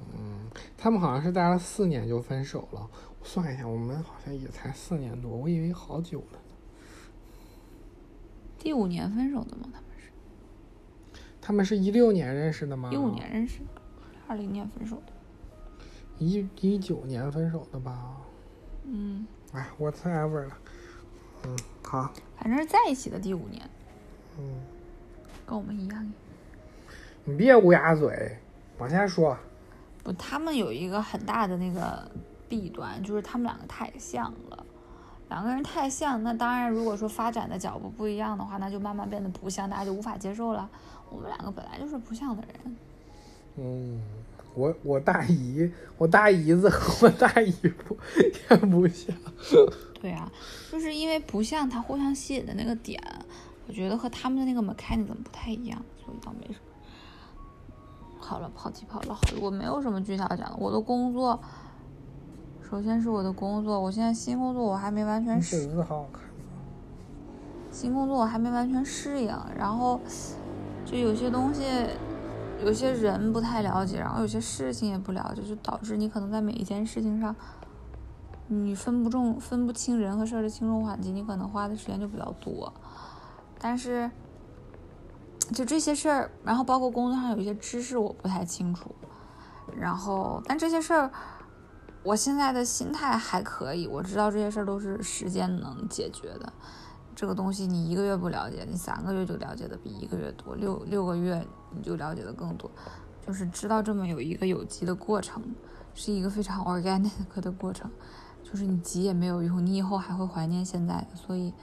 [0.00, 2.90] 嗯，他们好像是待了四年就分手了。
[3.20, 6.38] 我算一下，我们好像也才四年多，我以为好久呢。
[8.62, 9.64] 第五年分手的吗？
[9.72, 10.12] 他们是？
[11.40, 12.90] 他们是一六年认识的吗？
[12.92, 13.58] 一五年认识。
[14.28, 15.12] 二零年分手的，
[16.20, 18.18] 一一九年分手的吧？
[18.84, 19.26] 嗯。
[19.52, 20.56] 哎，whatever 了。
[21.44, 22.12] 嗯，好。
[22.36, 23.68] 反正是在一起的第五年。
[24.38, 24.60] 嗯。
[25.44, 26.12] 跟我们一样。
[27.24, 28.38] 你别乌鸦嘴，
[28.78, 29.36] 往下说。
[30.04, 32.08] 不，他们有一个很大的那个
[32.48, 34.64] 弊端，就是他们两个太像了。
[35.32, 40.68] 两个人太像，那当然，如果说发展的脚步不一样的话，那就慢慢变得不像，大家就无法接受了。
[41.08, 42.76] 我们两个本来就是不像的人。
[43.56, 44.02] 嗯，
[44.54, 47.96] 我我大姨，我大姨子和我大姨夫
[48.50, 49.16] 也不像。
[50.02, 50.30] 对啊，
[50.70, 53.02] 就是因为不像，他互相吸引的那个点，
[53.66, 58.18] 我觉得和他们的那个 mechanism 不太一样，所以倒没什么。
[58.20, 60.56] 好了，跑题跑了好，我没有什么具体要讲的。
[60.58, 61.40] 我的工作。
[62.72, 65.84] 首先是我的工作，我现在新工作我还没完全适应。
[65.84, 66.22] 好看。
[67.70, 70.00] 新工作我还没完全适应，然后
[70.82, 71.64] 就有些东西，
[72.64, 77.36] 有些人不太了解，然后有些事情也不了解，就导致你可能在每一件事情上，
[78.46, 82.72] 你分不重、分不清人和事儿的轻重缓急，你可能花的时间就比较多。
[83.58, 84.10] 但是，
[85.52, 88.94] 就这些事儿，然后包括工作上有一些知识我不太清楚，
[89.76, 91.10] 然后但这些事儿。
[92.02, 96.52] 我现在的心态还可以，我知道这些事儿都是时间能解决的。
[97.14, 102.70] 这个东西你一个月不了解，你三个月就了解的比一个月多，六六个月你就了解的更多。
[103.24, 105.40] 就是知道这么有一个有机的过程，
[105.94, 107.90] 是一个非常 organic 的过程。
[108.42, 111.06] 就是你急也没有用，你以后还会怀念现在的。
[111.14, 111.54] 所以，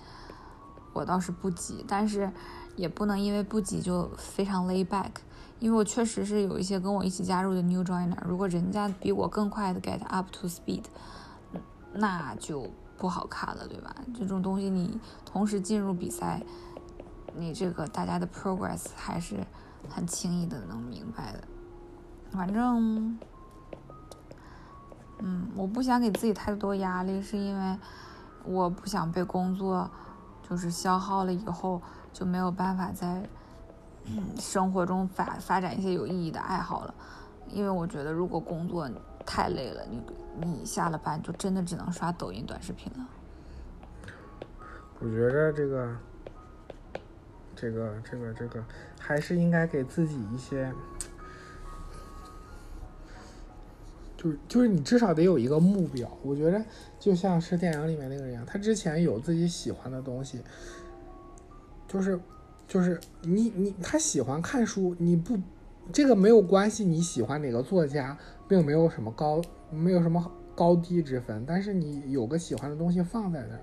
[0.94, 2.32] 我倒是不急，但是
[2.76, 5.12] 也不能因为不急就非常 lay back。
[5.60, 10.84] 因为我确实是有一些跟我一起加入的 new joiner，如果人家比我更快的 get up to speed，
[11.94, 13.94] 那就不好看了，对吧？
[14.18, 16.42] 这种东西你同时进入比赛，
[17.36, 19.46] 你这个大家的 progress 还是
[19.90, 21.44] 很轻易的能明白的。
[22.32, 23.20] 反正，
[25.18, 27.78] 嗯，我不想给自己太多压力，是因为
[28.46, 29.92] 我不想被工作
[30.50, 31.82] 就是消耗了以后
[32.14, 33.30] 就没有办法再。
[34.40, 36.94] 生活中发发展一些有意义的爱好了，
[37.50, 38.90] 因为我觉得如果工作
[39.26, 40.02] 太累了，你
[40.42, 43.08] 你下了班就真的只能刷抖音短视频了。
[45.00, 45.96] 我觉得这个
[47.56, 48.64] 这个这个这个
[49.00, 50.74] 还是应该给自己一些，
[54.18, 56.10] 就是就是你至少得有一个目标。
[56.24, 56.64] 我觉得
[57.00, 60.42] 就像是电影里面那个人一样，他之前有自己喜欢的东西，
[61.88, 62.20] 就是。
[62.70, 65.36] 就是你你他喜欢看书，你不
[65.92, 68.16] 这个没有关系，你喜欢哪个作家，
[68.48, 69.42] 并没有什么高
[69.72, 71.44] 没有什么高低之分。
[71.48, 73.62] 但是你有个喜欢的东西放在那儿，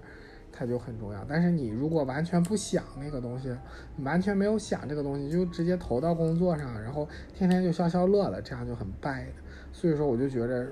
[0.52, 1.24] 它就很重要。
[1.28, 3.56] 但是你如果完全不想那个东西，
[4.02, 9.28] 完全没有想这个东西，就直接投到工作上，然后天天就消消乐了，这样就很败。
[9.72, 10.66] 所以说，我就觉得，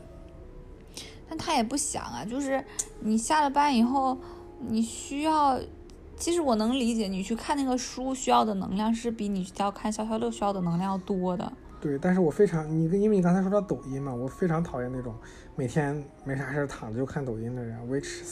[1.29, 2.65] 但他也不想啊，就是
[2.99, 4.19] 你下了班以后，
[4.59, 5.61] 你需要。
[6.17, 11.53] 其实我能理解，你去看那个书需要的能量是比你要看消消乐需要的能量要多的。
[11.81, 15.15] 对，但是我非常你，因为你刚才说到抖音嘛，我非常讨厌那种
[15.55, 17.79] 每天没啥事躺着就看抖音的人。
[17.91, 18.23] which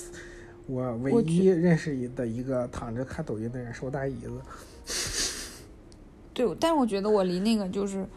[0.66, 5.52] 我唯一认识的一个躺着看抖音的人是我大姨子。
[6.32, 8.08] 对，但是我觉得我离那个就是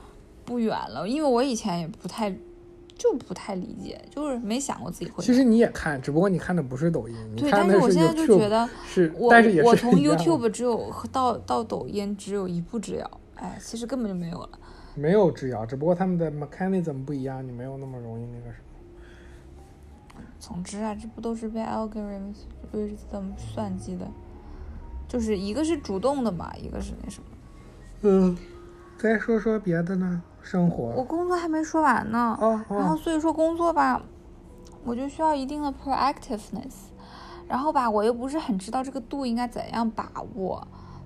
[0.45, 2.33] 不远了，因为我以前也不太。
[3.11, 5.23] 就不太理解，就是没想过自己会。
[5.23, 14.49] 其实你也看，只不过你看的不是抖音，对，但是我现在就觉得是，但是我从 YouTube 只有到到抖音只有一步之遥，哎，其实根本就没有了。
[14.95, 20.21] 没有之遥，只不过他们的 mechanism 不一样，你没有那么容易那个什么。
[20.39, 22.35] 总之啊，这不都是被 algorithms
[23.11, 24.07] 怎么算计的？
[25.07, 27.27] 就是一个是主动的嘛，一个是那什么。
[28.01, 28.37] 嗯，
[28.97, 30.23] 再说说别的呢？
[30.45, 32.37] 生活，我工作还没说完呢，
[32.69, 33.99] 然后所以说工作吧，
[34.83, 36.85] 我就需要一定的 proactiveness，
[37.47, 40.65] 然后吧，我又不是很知道这个度应该怎样把握，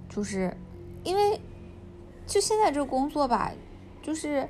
[0.09, 0.53] 就是
[1.05, 1.39] 因为
[2.27, 3.49] 就现在这个工作吧，
[4.01, 4.45] 就是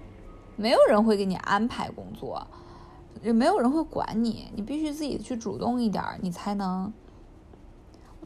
[0.55, 2.45] 没有人会给你安排工作，
[3.21, 6.91] 也没有人会管你，你必须自己去主动一点，你才能。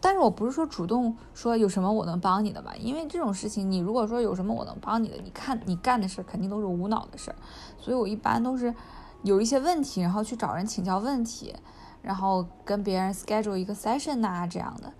[0.06, 7.38] 但是我不是说主动说有什么我能帮你的吧，因为这种事情，你如果说有什么我能帮你的，你看你干的事肯定都是无脑的事儿，
[7.80, 8.76] 所以我一般都是
[9.22, 11.56] 有一些问题，然后去找人请教问题，
[12.02, 14.92] 然后跟别人 schedule 一个 session 呐这样的。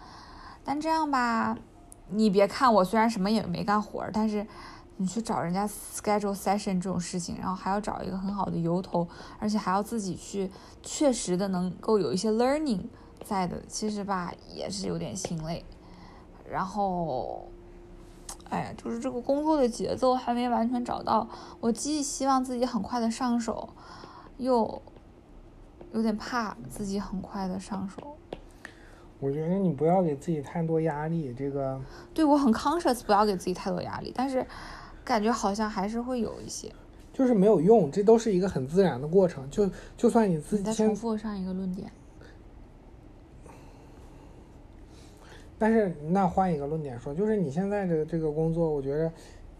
[0.64, 1.58] 但这样吧，
[2.08, 4.48] 你别看我虽然什么也没干活，但是
[4.96, 9.06] 你去找人家 schedule session 这种事情，然后还要找一个很好的由头，
[9.38, 10.50] 而且还要自己去
[10.82, 12.84] 确实的能够有一些 learning。
[13.24, 15.64] 在的，其实吧也是有点心累，
[16.50, 17.48] 然后，
[18.50, 21.28] 哎呀，就是这个工作的节奏还没完全找到。
[21.60, 23.70] 我既希望自己很快的上手，
[24.38, 24.82] 又
[25.94, 28.18] 有点怕自己很快的上手。
[29.20, 31.80] 我觉得你不要给自己太多压力，这个。
[32.14, 34.46] 对我很 conscious，不要给自己太多压力，但是
[35.04, 36.70] 感觉好像还是会有一些。
[37.14, 39.50] 就是没有用，这都是一个很自然的过程。
[39.50, 40.64] 就就算你自己。
[40.64, 41.90] 再重复上一个论点。
[45.64, 49.10] 但是那换一个论点说，就是你现在这个这个工作，我觉得，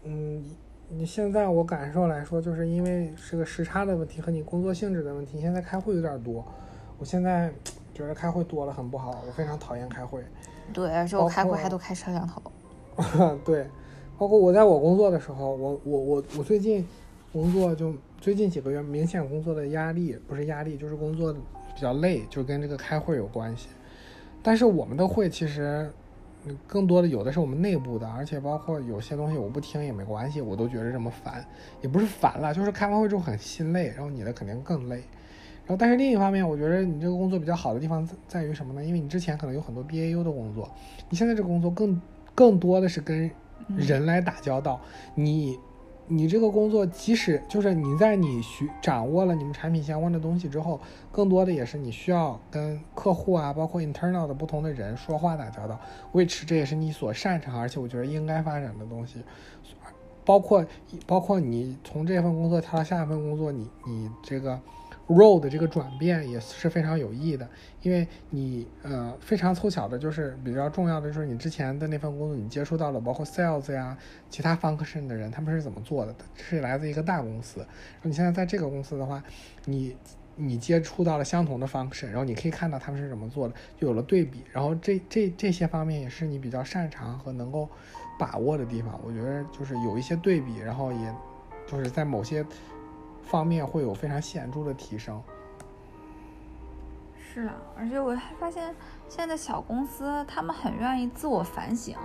[0.02, 0.44] 嗯，
[0.90, 6.44] 你现在我感受来说，就是因为是个时差的问题和你工作性质的问题，现在开会有点多。
[6.98, 7.50] 我现在
[7.94, 10.22] 觉得开会多了很不好，我非常讨厌开会。
[10.74, 12.42] 对，而且我开会还都开摄像头。
[13.42, 13.66] 对，
[14.18, 16.86] 包括我在我工作的时候，我我我我最近
[17.32, 23.68] 工作就最近几个月明显工作的压力不是压力，就是工作比较累，就跟这个开会有关系。
[24.44, 25.90] 但是我们的会其实
[26.66, 31.42] 更多的有的是我们内部的，而且包括有些东西我不听也没关系，我都觉得这么烦，
[31.80, 34.96] 也不是烦了，就是开完会之后很心累，然后你的肯定更累。
[35.66, 38.84] 然后但是另一方面，我觉得你这个工作比较好的地方在于什么呢？
[38.84, 40.70] 因为你之前可能有很多 BAU 的工作，
[41.08, 41.98] 你现在这个工作更
[42.34, 43.30] 更多的是跟
[43.74, 44.78] 人来打交道，
[45.14, 45.58] 你。
[46.06, 50.80] 你这个工作，即使就是你在你学掌握了你们产品相关的东西之后，
[51.10, 55.80] 更多的也是你需要跟客户啊，包括 internal 的不同的人说话打交道
[56.12, 59.22] ，which 这也是你所擅长，而且我觉得应该发展的东西，
[60.24, 60.64] 包括
[61.06, 64.60] 包括你从这份工作跳到下一份工作，你你这个。
[65.08, 67.46] Role 的这个转变也是非常有益的，
[67.82, 73.96] 因为你呃非常凑巧的就是比较重要的就是你之前的那份工作你接触到了包括 sales 呀
[74.30, 77.68] 其他 function 的人他们是怎么做的，是来自一个大公司，然
[78.02, 79.22] 后你现在在这个公司的话，
[79.66, 79.94] 你
[80.36, 87.68] 你接触到了相同的 function，然后你可以看到他们是怎么做的，就有了对比，然后这这这些方面也是你比较擅长和能够
[88.18, 91.14] 把握的地方，我觉得就是有一些对比，然后也
[91.66, 92.42] 就是在某些。
[93.24, 95.22] 方面会有非常显著的提升。
[97.16, 98.74] 是啊，而且我还发现，
[99.08, 101.96] 现在小公司他们很愿意自我反省，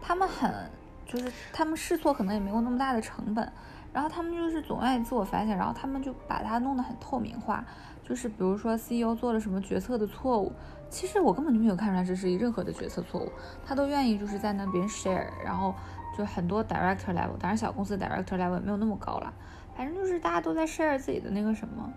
[0.00, 0.70] 他们很
[1.04, 3.52] 就是他们试错可能也没有那么大的成本，
[3.92, 7.64] 然后他们就是总愿意自我反省，然后他们就把它弄得很透明化。
[8.04, 10.50] 就是比如说 CEO 做了什么决策的错误，
[10.88, 13.30] 其实我根本就没有看出来这是任何的决策错误，
[13.66, 15.74] 他都愿意就是在那边 share，然后
[16.16, 19.34] 就很多 director level，当然小公司 director level 没有那么高了。
[19.78, 21.88] 反正就是大家都在 share 自己的那个什么，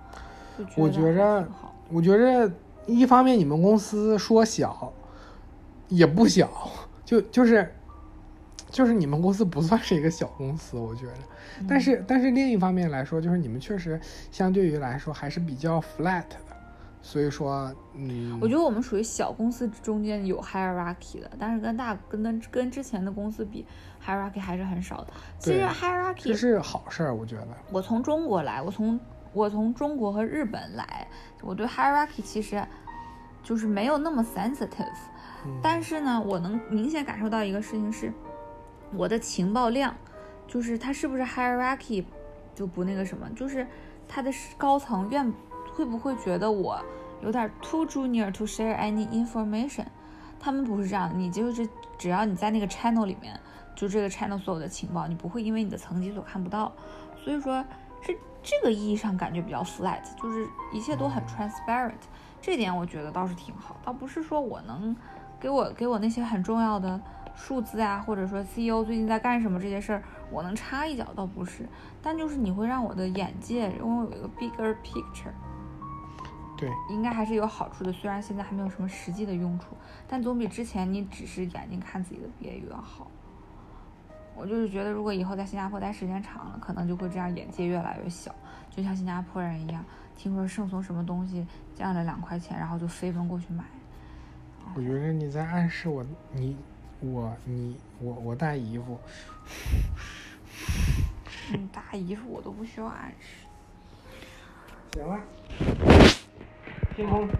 [0.75, 1.47] 我觉着，
[1.89, 2.53] 我觉着
[2.85, 4.93] 一方面你们公司说小
[5.87, 6.47] 也不小，
[7.03, 7.73] 就就是
[8.69, 11.13] 就是你们公司不算是一个小公司，我觉得。
[11.67, 13.99] 但是但是另一方面来说，就是你们确实
[14.31, 16.50] 相对于来说还是比较 flat 的。
[17.03, 23.65] 所以说，嗯，我觉得我们属于小公司中间有 hierarchy 的，但是跟大跟跟跟之前的公司比
[24.05, 25.07] ，hierarchy 还是很少的。
[25.39, 27.47] 其实 hierarchy 是好事儿，我觉得。
[27.71, 28.99] 我从中国来，我从
[29.33, 31.07] 我从中国和日本来，
[31.41, 32.63] 我对 hierarchy 其实
[33.41, 34.85] 就是没有那么 sensitive，
[35.61, 38.13] 但是呢，我能明显感受到一个事情是，
[38.93, 39.95] 我的情报量，
[40.47, 42.05] 就是它是不是 hierarchy
[42.53, 43.65] 就不那个什么，就是
[44.07, 45.33] 它的高层愿。
[45.73, 46.79] 会不会觉得我
[47.21, 49.85] 有点 too junior to share any information？
[50.39, 51.67] 他们不是这样的，你就是
[51.97, 53.39] 只要你在那个 channel 里面，
[53.75, 56.71] 就这个 channel 所有的情报，你不会因为你的层级所看不到。
[57.23, 57.63] 所以说，
[58.01, 61.93] 是这个意义上感觉比较 flat，就是一切都很 transparent。
[62.41, 64.95] 这点我觉得倒是挺好，倒不是说我能
[65.39, 66.99] 给我给我那些很重要的
[67.35, 71.69] 数字啊，或者说 CEO 最近在干什么这些事儿，我能插一脚倒不是，
[72.01, 75.31] 但就是你会让我的眼界拥有一个 bigger picture。
[76.61, 79.75] 对，应该还是有好处的，虽然现在还没有什么实际的用处，
[80.07, 83.09] 但总比之前你只是眼睛看自己的毕业要好。
[84.35, 88.33] 我就是觉得，如果以后在新加坡待时间长了，可能就会这样，眼界越来越小，
[88.69, 89.83] 就像新加坡人一样，
[90.15, 93.63] 听说圣松什么东西降了两块钱，然后就飞奔过去买。
[94.75, 96.55] 我觉得你在暗示我，你，
[96.99, 98.99] 我，你，我，我大姨夫。
[101.51, 103.47] 你，大姨夫我都不需要暗示。
[104.93, 105.19] 行了。
[106.95, 107.33] 新公司，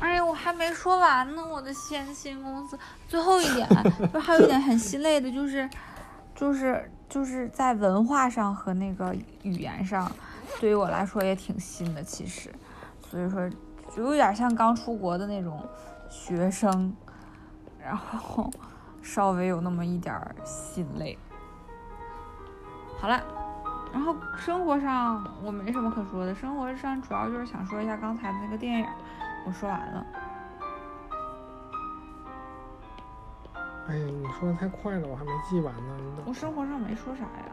[0.00, 3.68] 哎呀，我还没说完呢，我的新新公司最后一点，
[4.12, 5.68] 就还有一点很心累的，就是，
[6.34, 10.10] 就是就是在文化上和那个语言上，
[10.60, 12.50] 对于我来说也挺新的，其实，
[13.10, 13.48] 所以说
[13.94, 15.62] 就有点像刚出国的那种
[16.08, 16.94] 学生，
[17.82, 18.50] 然后
[19.02, 21.18] 稍微有那么一点心累。
[22.98, 23.22] 好了。
[23.96, 28.86] 然后生活上我没什么可说的，生活上主要就是想说一下刚才的那个电影，
[29.46, 30.06] 我说完了。
[33.88, 35.98] 哎呀，你说的太快了，我还没记完呢。
[36.26, 37.46] 我生活上没说啥呀。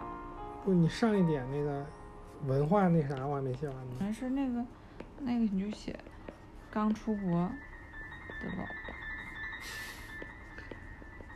[0.65, 1.85] 不，你上一点那个
[2.45, 3.95] 文化那啥我还没写完呢。
[4.01, 4.65] 没事，那个
[5.19, 5.97] 那个你就写
[6.69, 8.93] 刚出国的老婆。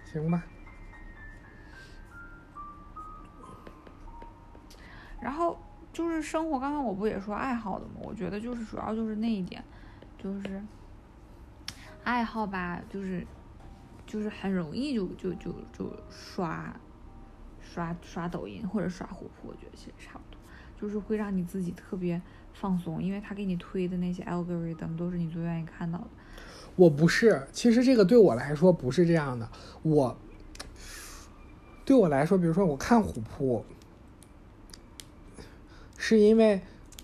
[0.03, 0.43] 行吧。
[5.19, 5.57] 然后
[5.91, 7.93] 就是生活，刚刚我不也说爱好的吗？
[8.01, 9.63] 我觉得就是主要就是那一点，
[10.17, 10.61] 就是
[12.03, 13.25] 爱好吧，就是
[14.05, 16.73] 就是很容易就就就就刷
[17.59, 20.39] 刷刷抖音或者刷虎扑，我觉得其实差不多，
[20.79, 22.21] 就是会让你自己特别
[22.53, 26.07] 放松，因为他给你推的那些 algorithm 都是你最愿意看到的。
[26.75, 29.49] 我不是，其实这个对我来说不是这样的。
[29.81, 30.15] 我
[31.83, 33.65] 对我来说，比如说我看虎扑，
[36.07, 36.61] 是因为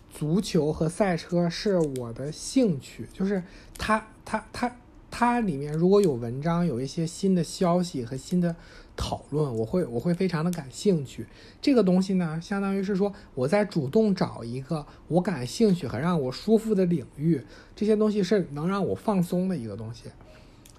[0.09, 3.43] 足球和赛车是我的兴趣，就是
[3.77, 4.73] 它它它
[5.11, 8.55] 它里面如果有文章，有一些新的消息和新的。
[8.95, 11.25] 讨论我会我会非常的感兴趣，
[11.59, 17.41] 这个东西呢，相当于是说我在主动找一个我感兴趣和让我舒服的领域，
[17.75, 20.03] 这些东西是能让我放松的一个东西，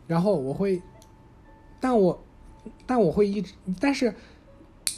[0.07, 0.81] 然后我会，
[1.81, 2.23] 但我
[2.87, 4.15] 但我会一直，但是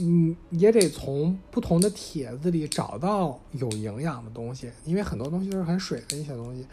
[0.00, 6.66] 嗯也得从不同的帖子里找到有营养的东西，因为很多东西都是很水的一些东西，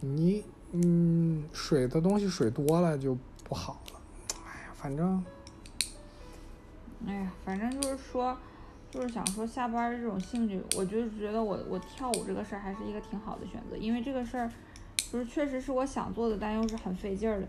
[0.00, 4.00] 你嗯水的东西水多了就不好了，
[4.44, 5.24] 哎呀，反正。
[7.06, 8.34] 哎呀，反正就是说，
[8.90, 14.50] 就是想说下班这种兴趣，我就觉得我我跳舞这个事儿还是一个挺好的选择，因为这个事儿
[15.12, 17.48] 就是确实是我想做的，但又是很费劲儿的，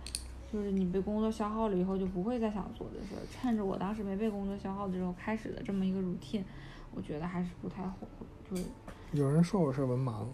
[0.55, 3.19] 就是你被工作消耗了以后就不会再想做的事儿。
[3.29, 6.45] 趁着我当时没被工作消耗的时候开始的这么一个 routine，
[6.93, 8.25] 我觉得还是不太后悔。
[8.49, 8.63] 就是
[9.11, 10.25] 有人说我是文盲，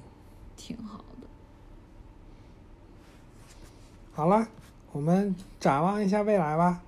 [0.56, 1.28] 挺好的。
[4.14, 4.48] 好了，
[4.92, 6.80] 我们展望一下未来吧。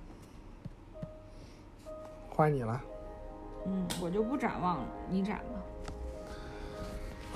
[2.30, 2.80] 换你了，
[3.66, 5.44] 嗯，我就不展望了，你展吧。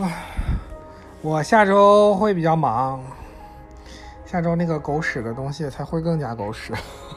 [0.05, 0.27] 唉，
[1.23, 3.03] 我下周会比较忙，
[4.31, 6.75] 下周那个狗屎的东西才会更加狗屎。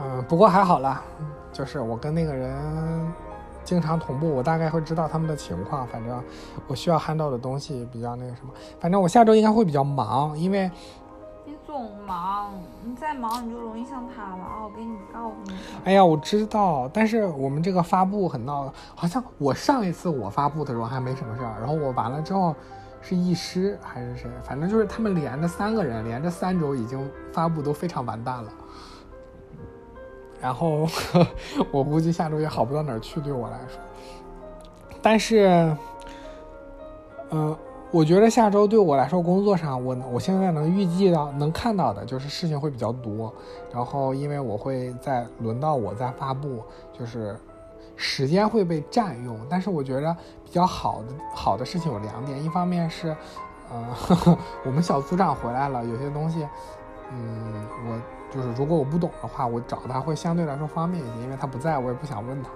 [0.00, 1.02] 嗯，不过还好啦，
[1.52, 3.12] 就是我跟那个人
[3.62, 5.86] 经常同步，我大概会知道他们的情况。
[5.88, 6.18] 反正
[6.66, 10.70] 我需要 handle 的东西比较那个什么，反正我下周应该会比较忙，因为。
[11.66, 12.52] 总忙，
[12.84, 14.64] 你再忙你就容易像他了啊！
[14.64, 15.52] 我给你告诉你。
[15.84, 22.54] 哎呀，我知道，但是我们这个发布很闹，好像我上一次我发布的时候还没什么事儿，然后我完了之后
[23.02, 28.50] 是易师还是谁，反正就是他们连着三个人，连着三周已经发布都非常完蛋了。
[30.40, 30.88] 然后
[31.70, 33.78] 我估计下周也好不到哪儿去，对我来说。
[35.02, 35.76] 但是，
[37.30, 37.54] 嗯。
[37.92, 43.30] 我觉得下周对我来说，工作上我我现在能预计到能看到的就是事情会比较多，
[43.70, 46.62] 然后因为我会在轮到我在发布，
[46.98, 47.36] 就是
[48.02, 49.38] 时间会被占用。
[49.48, 50.12] 但是我觉得
[50.44, 53.16] 比较好的好的事情有两点，一方面是，
[53.70, 53.86] 呃，
[54.66, 56.46] 我们小组长回来了，有些东西，
[57.12, 58.00] 嗯，我
[58.34, 62.50] 就是如果我不懂的话，我找他会相对来说方便一些，因为他不在我也不想问他，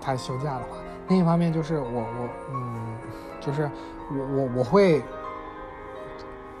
[0.00, 0.76] 他休假的话。
[1.08, 2.96] 另一方面就是我我嗯，
[3.40, 3.68] 就是。
[4.10, 5.02] 我我我会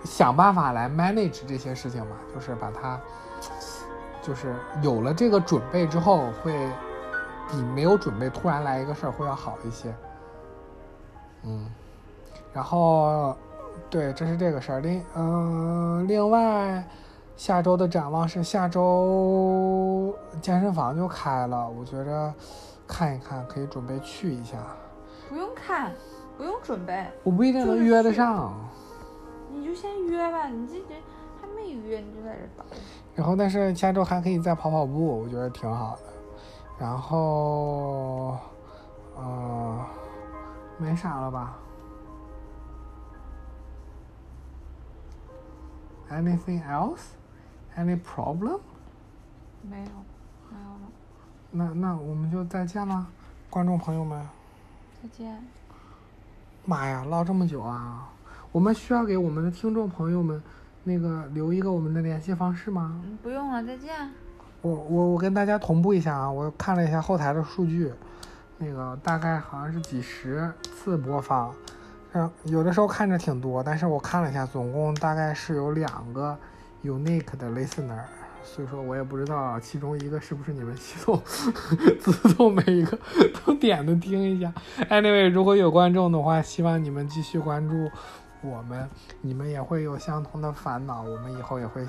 [0.04, 3.00] 想办法来 manage 这些事情嘛，就是把它，
[4.20, 6.52] 就是有了这个准备之后，会
[7.48, 9.94] 比没有准备突然来一个事儿会要好一些。
[11.44, 11.66] 嗯，
[12.52, 13.34] 然后
[13.90, 14.80] 对，这是这个事儿。
[14.80, 16.84] 另嗯，另外
[17.36, 22.34] 下周的展望是下周健身房就开了，我觉着
[22.86, 24.58] 看一看可以准备去一下。
[25.28, 25.92] 不用看。
[26.36, 28.54] 不用准备，我不一定能约得上。
[29.52, 30.94] 你就先约吧，你这这
[31.40, 32.64] 还没约，你就在这等。
[33.12, 36.02] 然后，但是下周还可以再跑跑步，我觉得挺好的。
[36.78, 38.38] 然后，
[39.16, 39.84] 呃，
[40.78, 41.58] 没啥了吧
[46.10, 47.00] ？Anything else?
[47.76, 48.60] Any problem?
[49.62, 49.90] 没有，
[50.50, 50.88] 没有了。
[51.50, 53.06] 那那我们就再见了，
[53.50, 54.24] 观众朋友们。
[55.02, 55.42] 再见。
[56.64, 58.08] 妈呀，唠这么久啊！
[58.52, 60.42] 我们需要给我们的听众朋友们
[60.84, 63.02] 那个留一个我们的联系方式吗？
[63.22, 64.10] 不用了，再见。
[64.60, 67.92] 我我我跟大家同步一下啊，我看了一下后台的数据，
[68.58, 71.54] 那个大概好像是几十次播放，
[72.12, 76.36] 嗯，有的时候看着挺多，但是我看了一下，总共大概是有两个
[76.82, 78.00] unique 的 listener。
[78.42, 81.20] 所以说我也不知道其中一个是不是你们系统
[82.00, 82.98] 自动每一个
[83.44, 84.50] 都点的听一下。
[84.88, 87.90] Anyway，如果有观众的话，希望你们继续关注
[88.40, 88.88] 我们，
[89.20, 91.86] 你们也会有相同的烦恼，我们以后也会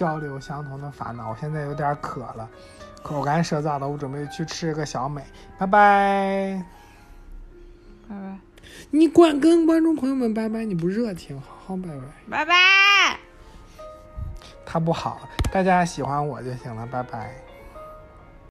[0.00, 1.28] 交流相同的烦恼。
[1.28, 2.48] 我现在有点渴了，
[3.02, 5.22] 口干舌燥的，我准备去吃个小美。
[5.58, 6.64] 拜拜，
[8.08, 8.38] 拜拜。
[8.90, 12.04] 你管跟观众朋友们拜拜，你不热情，好好拜拜。
[12.30, 12.54] 拜拜。
[14.64, 15.20] 他不好，
[15.52, 17.34] 大家喜欢我就行了，拜拜。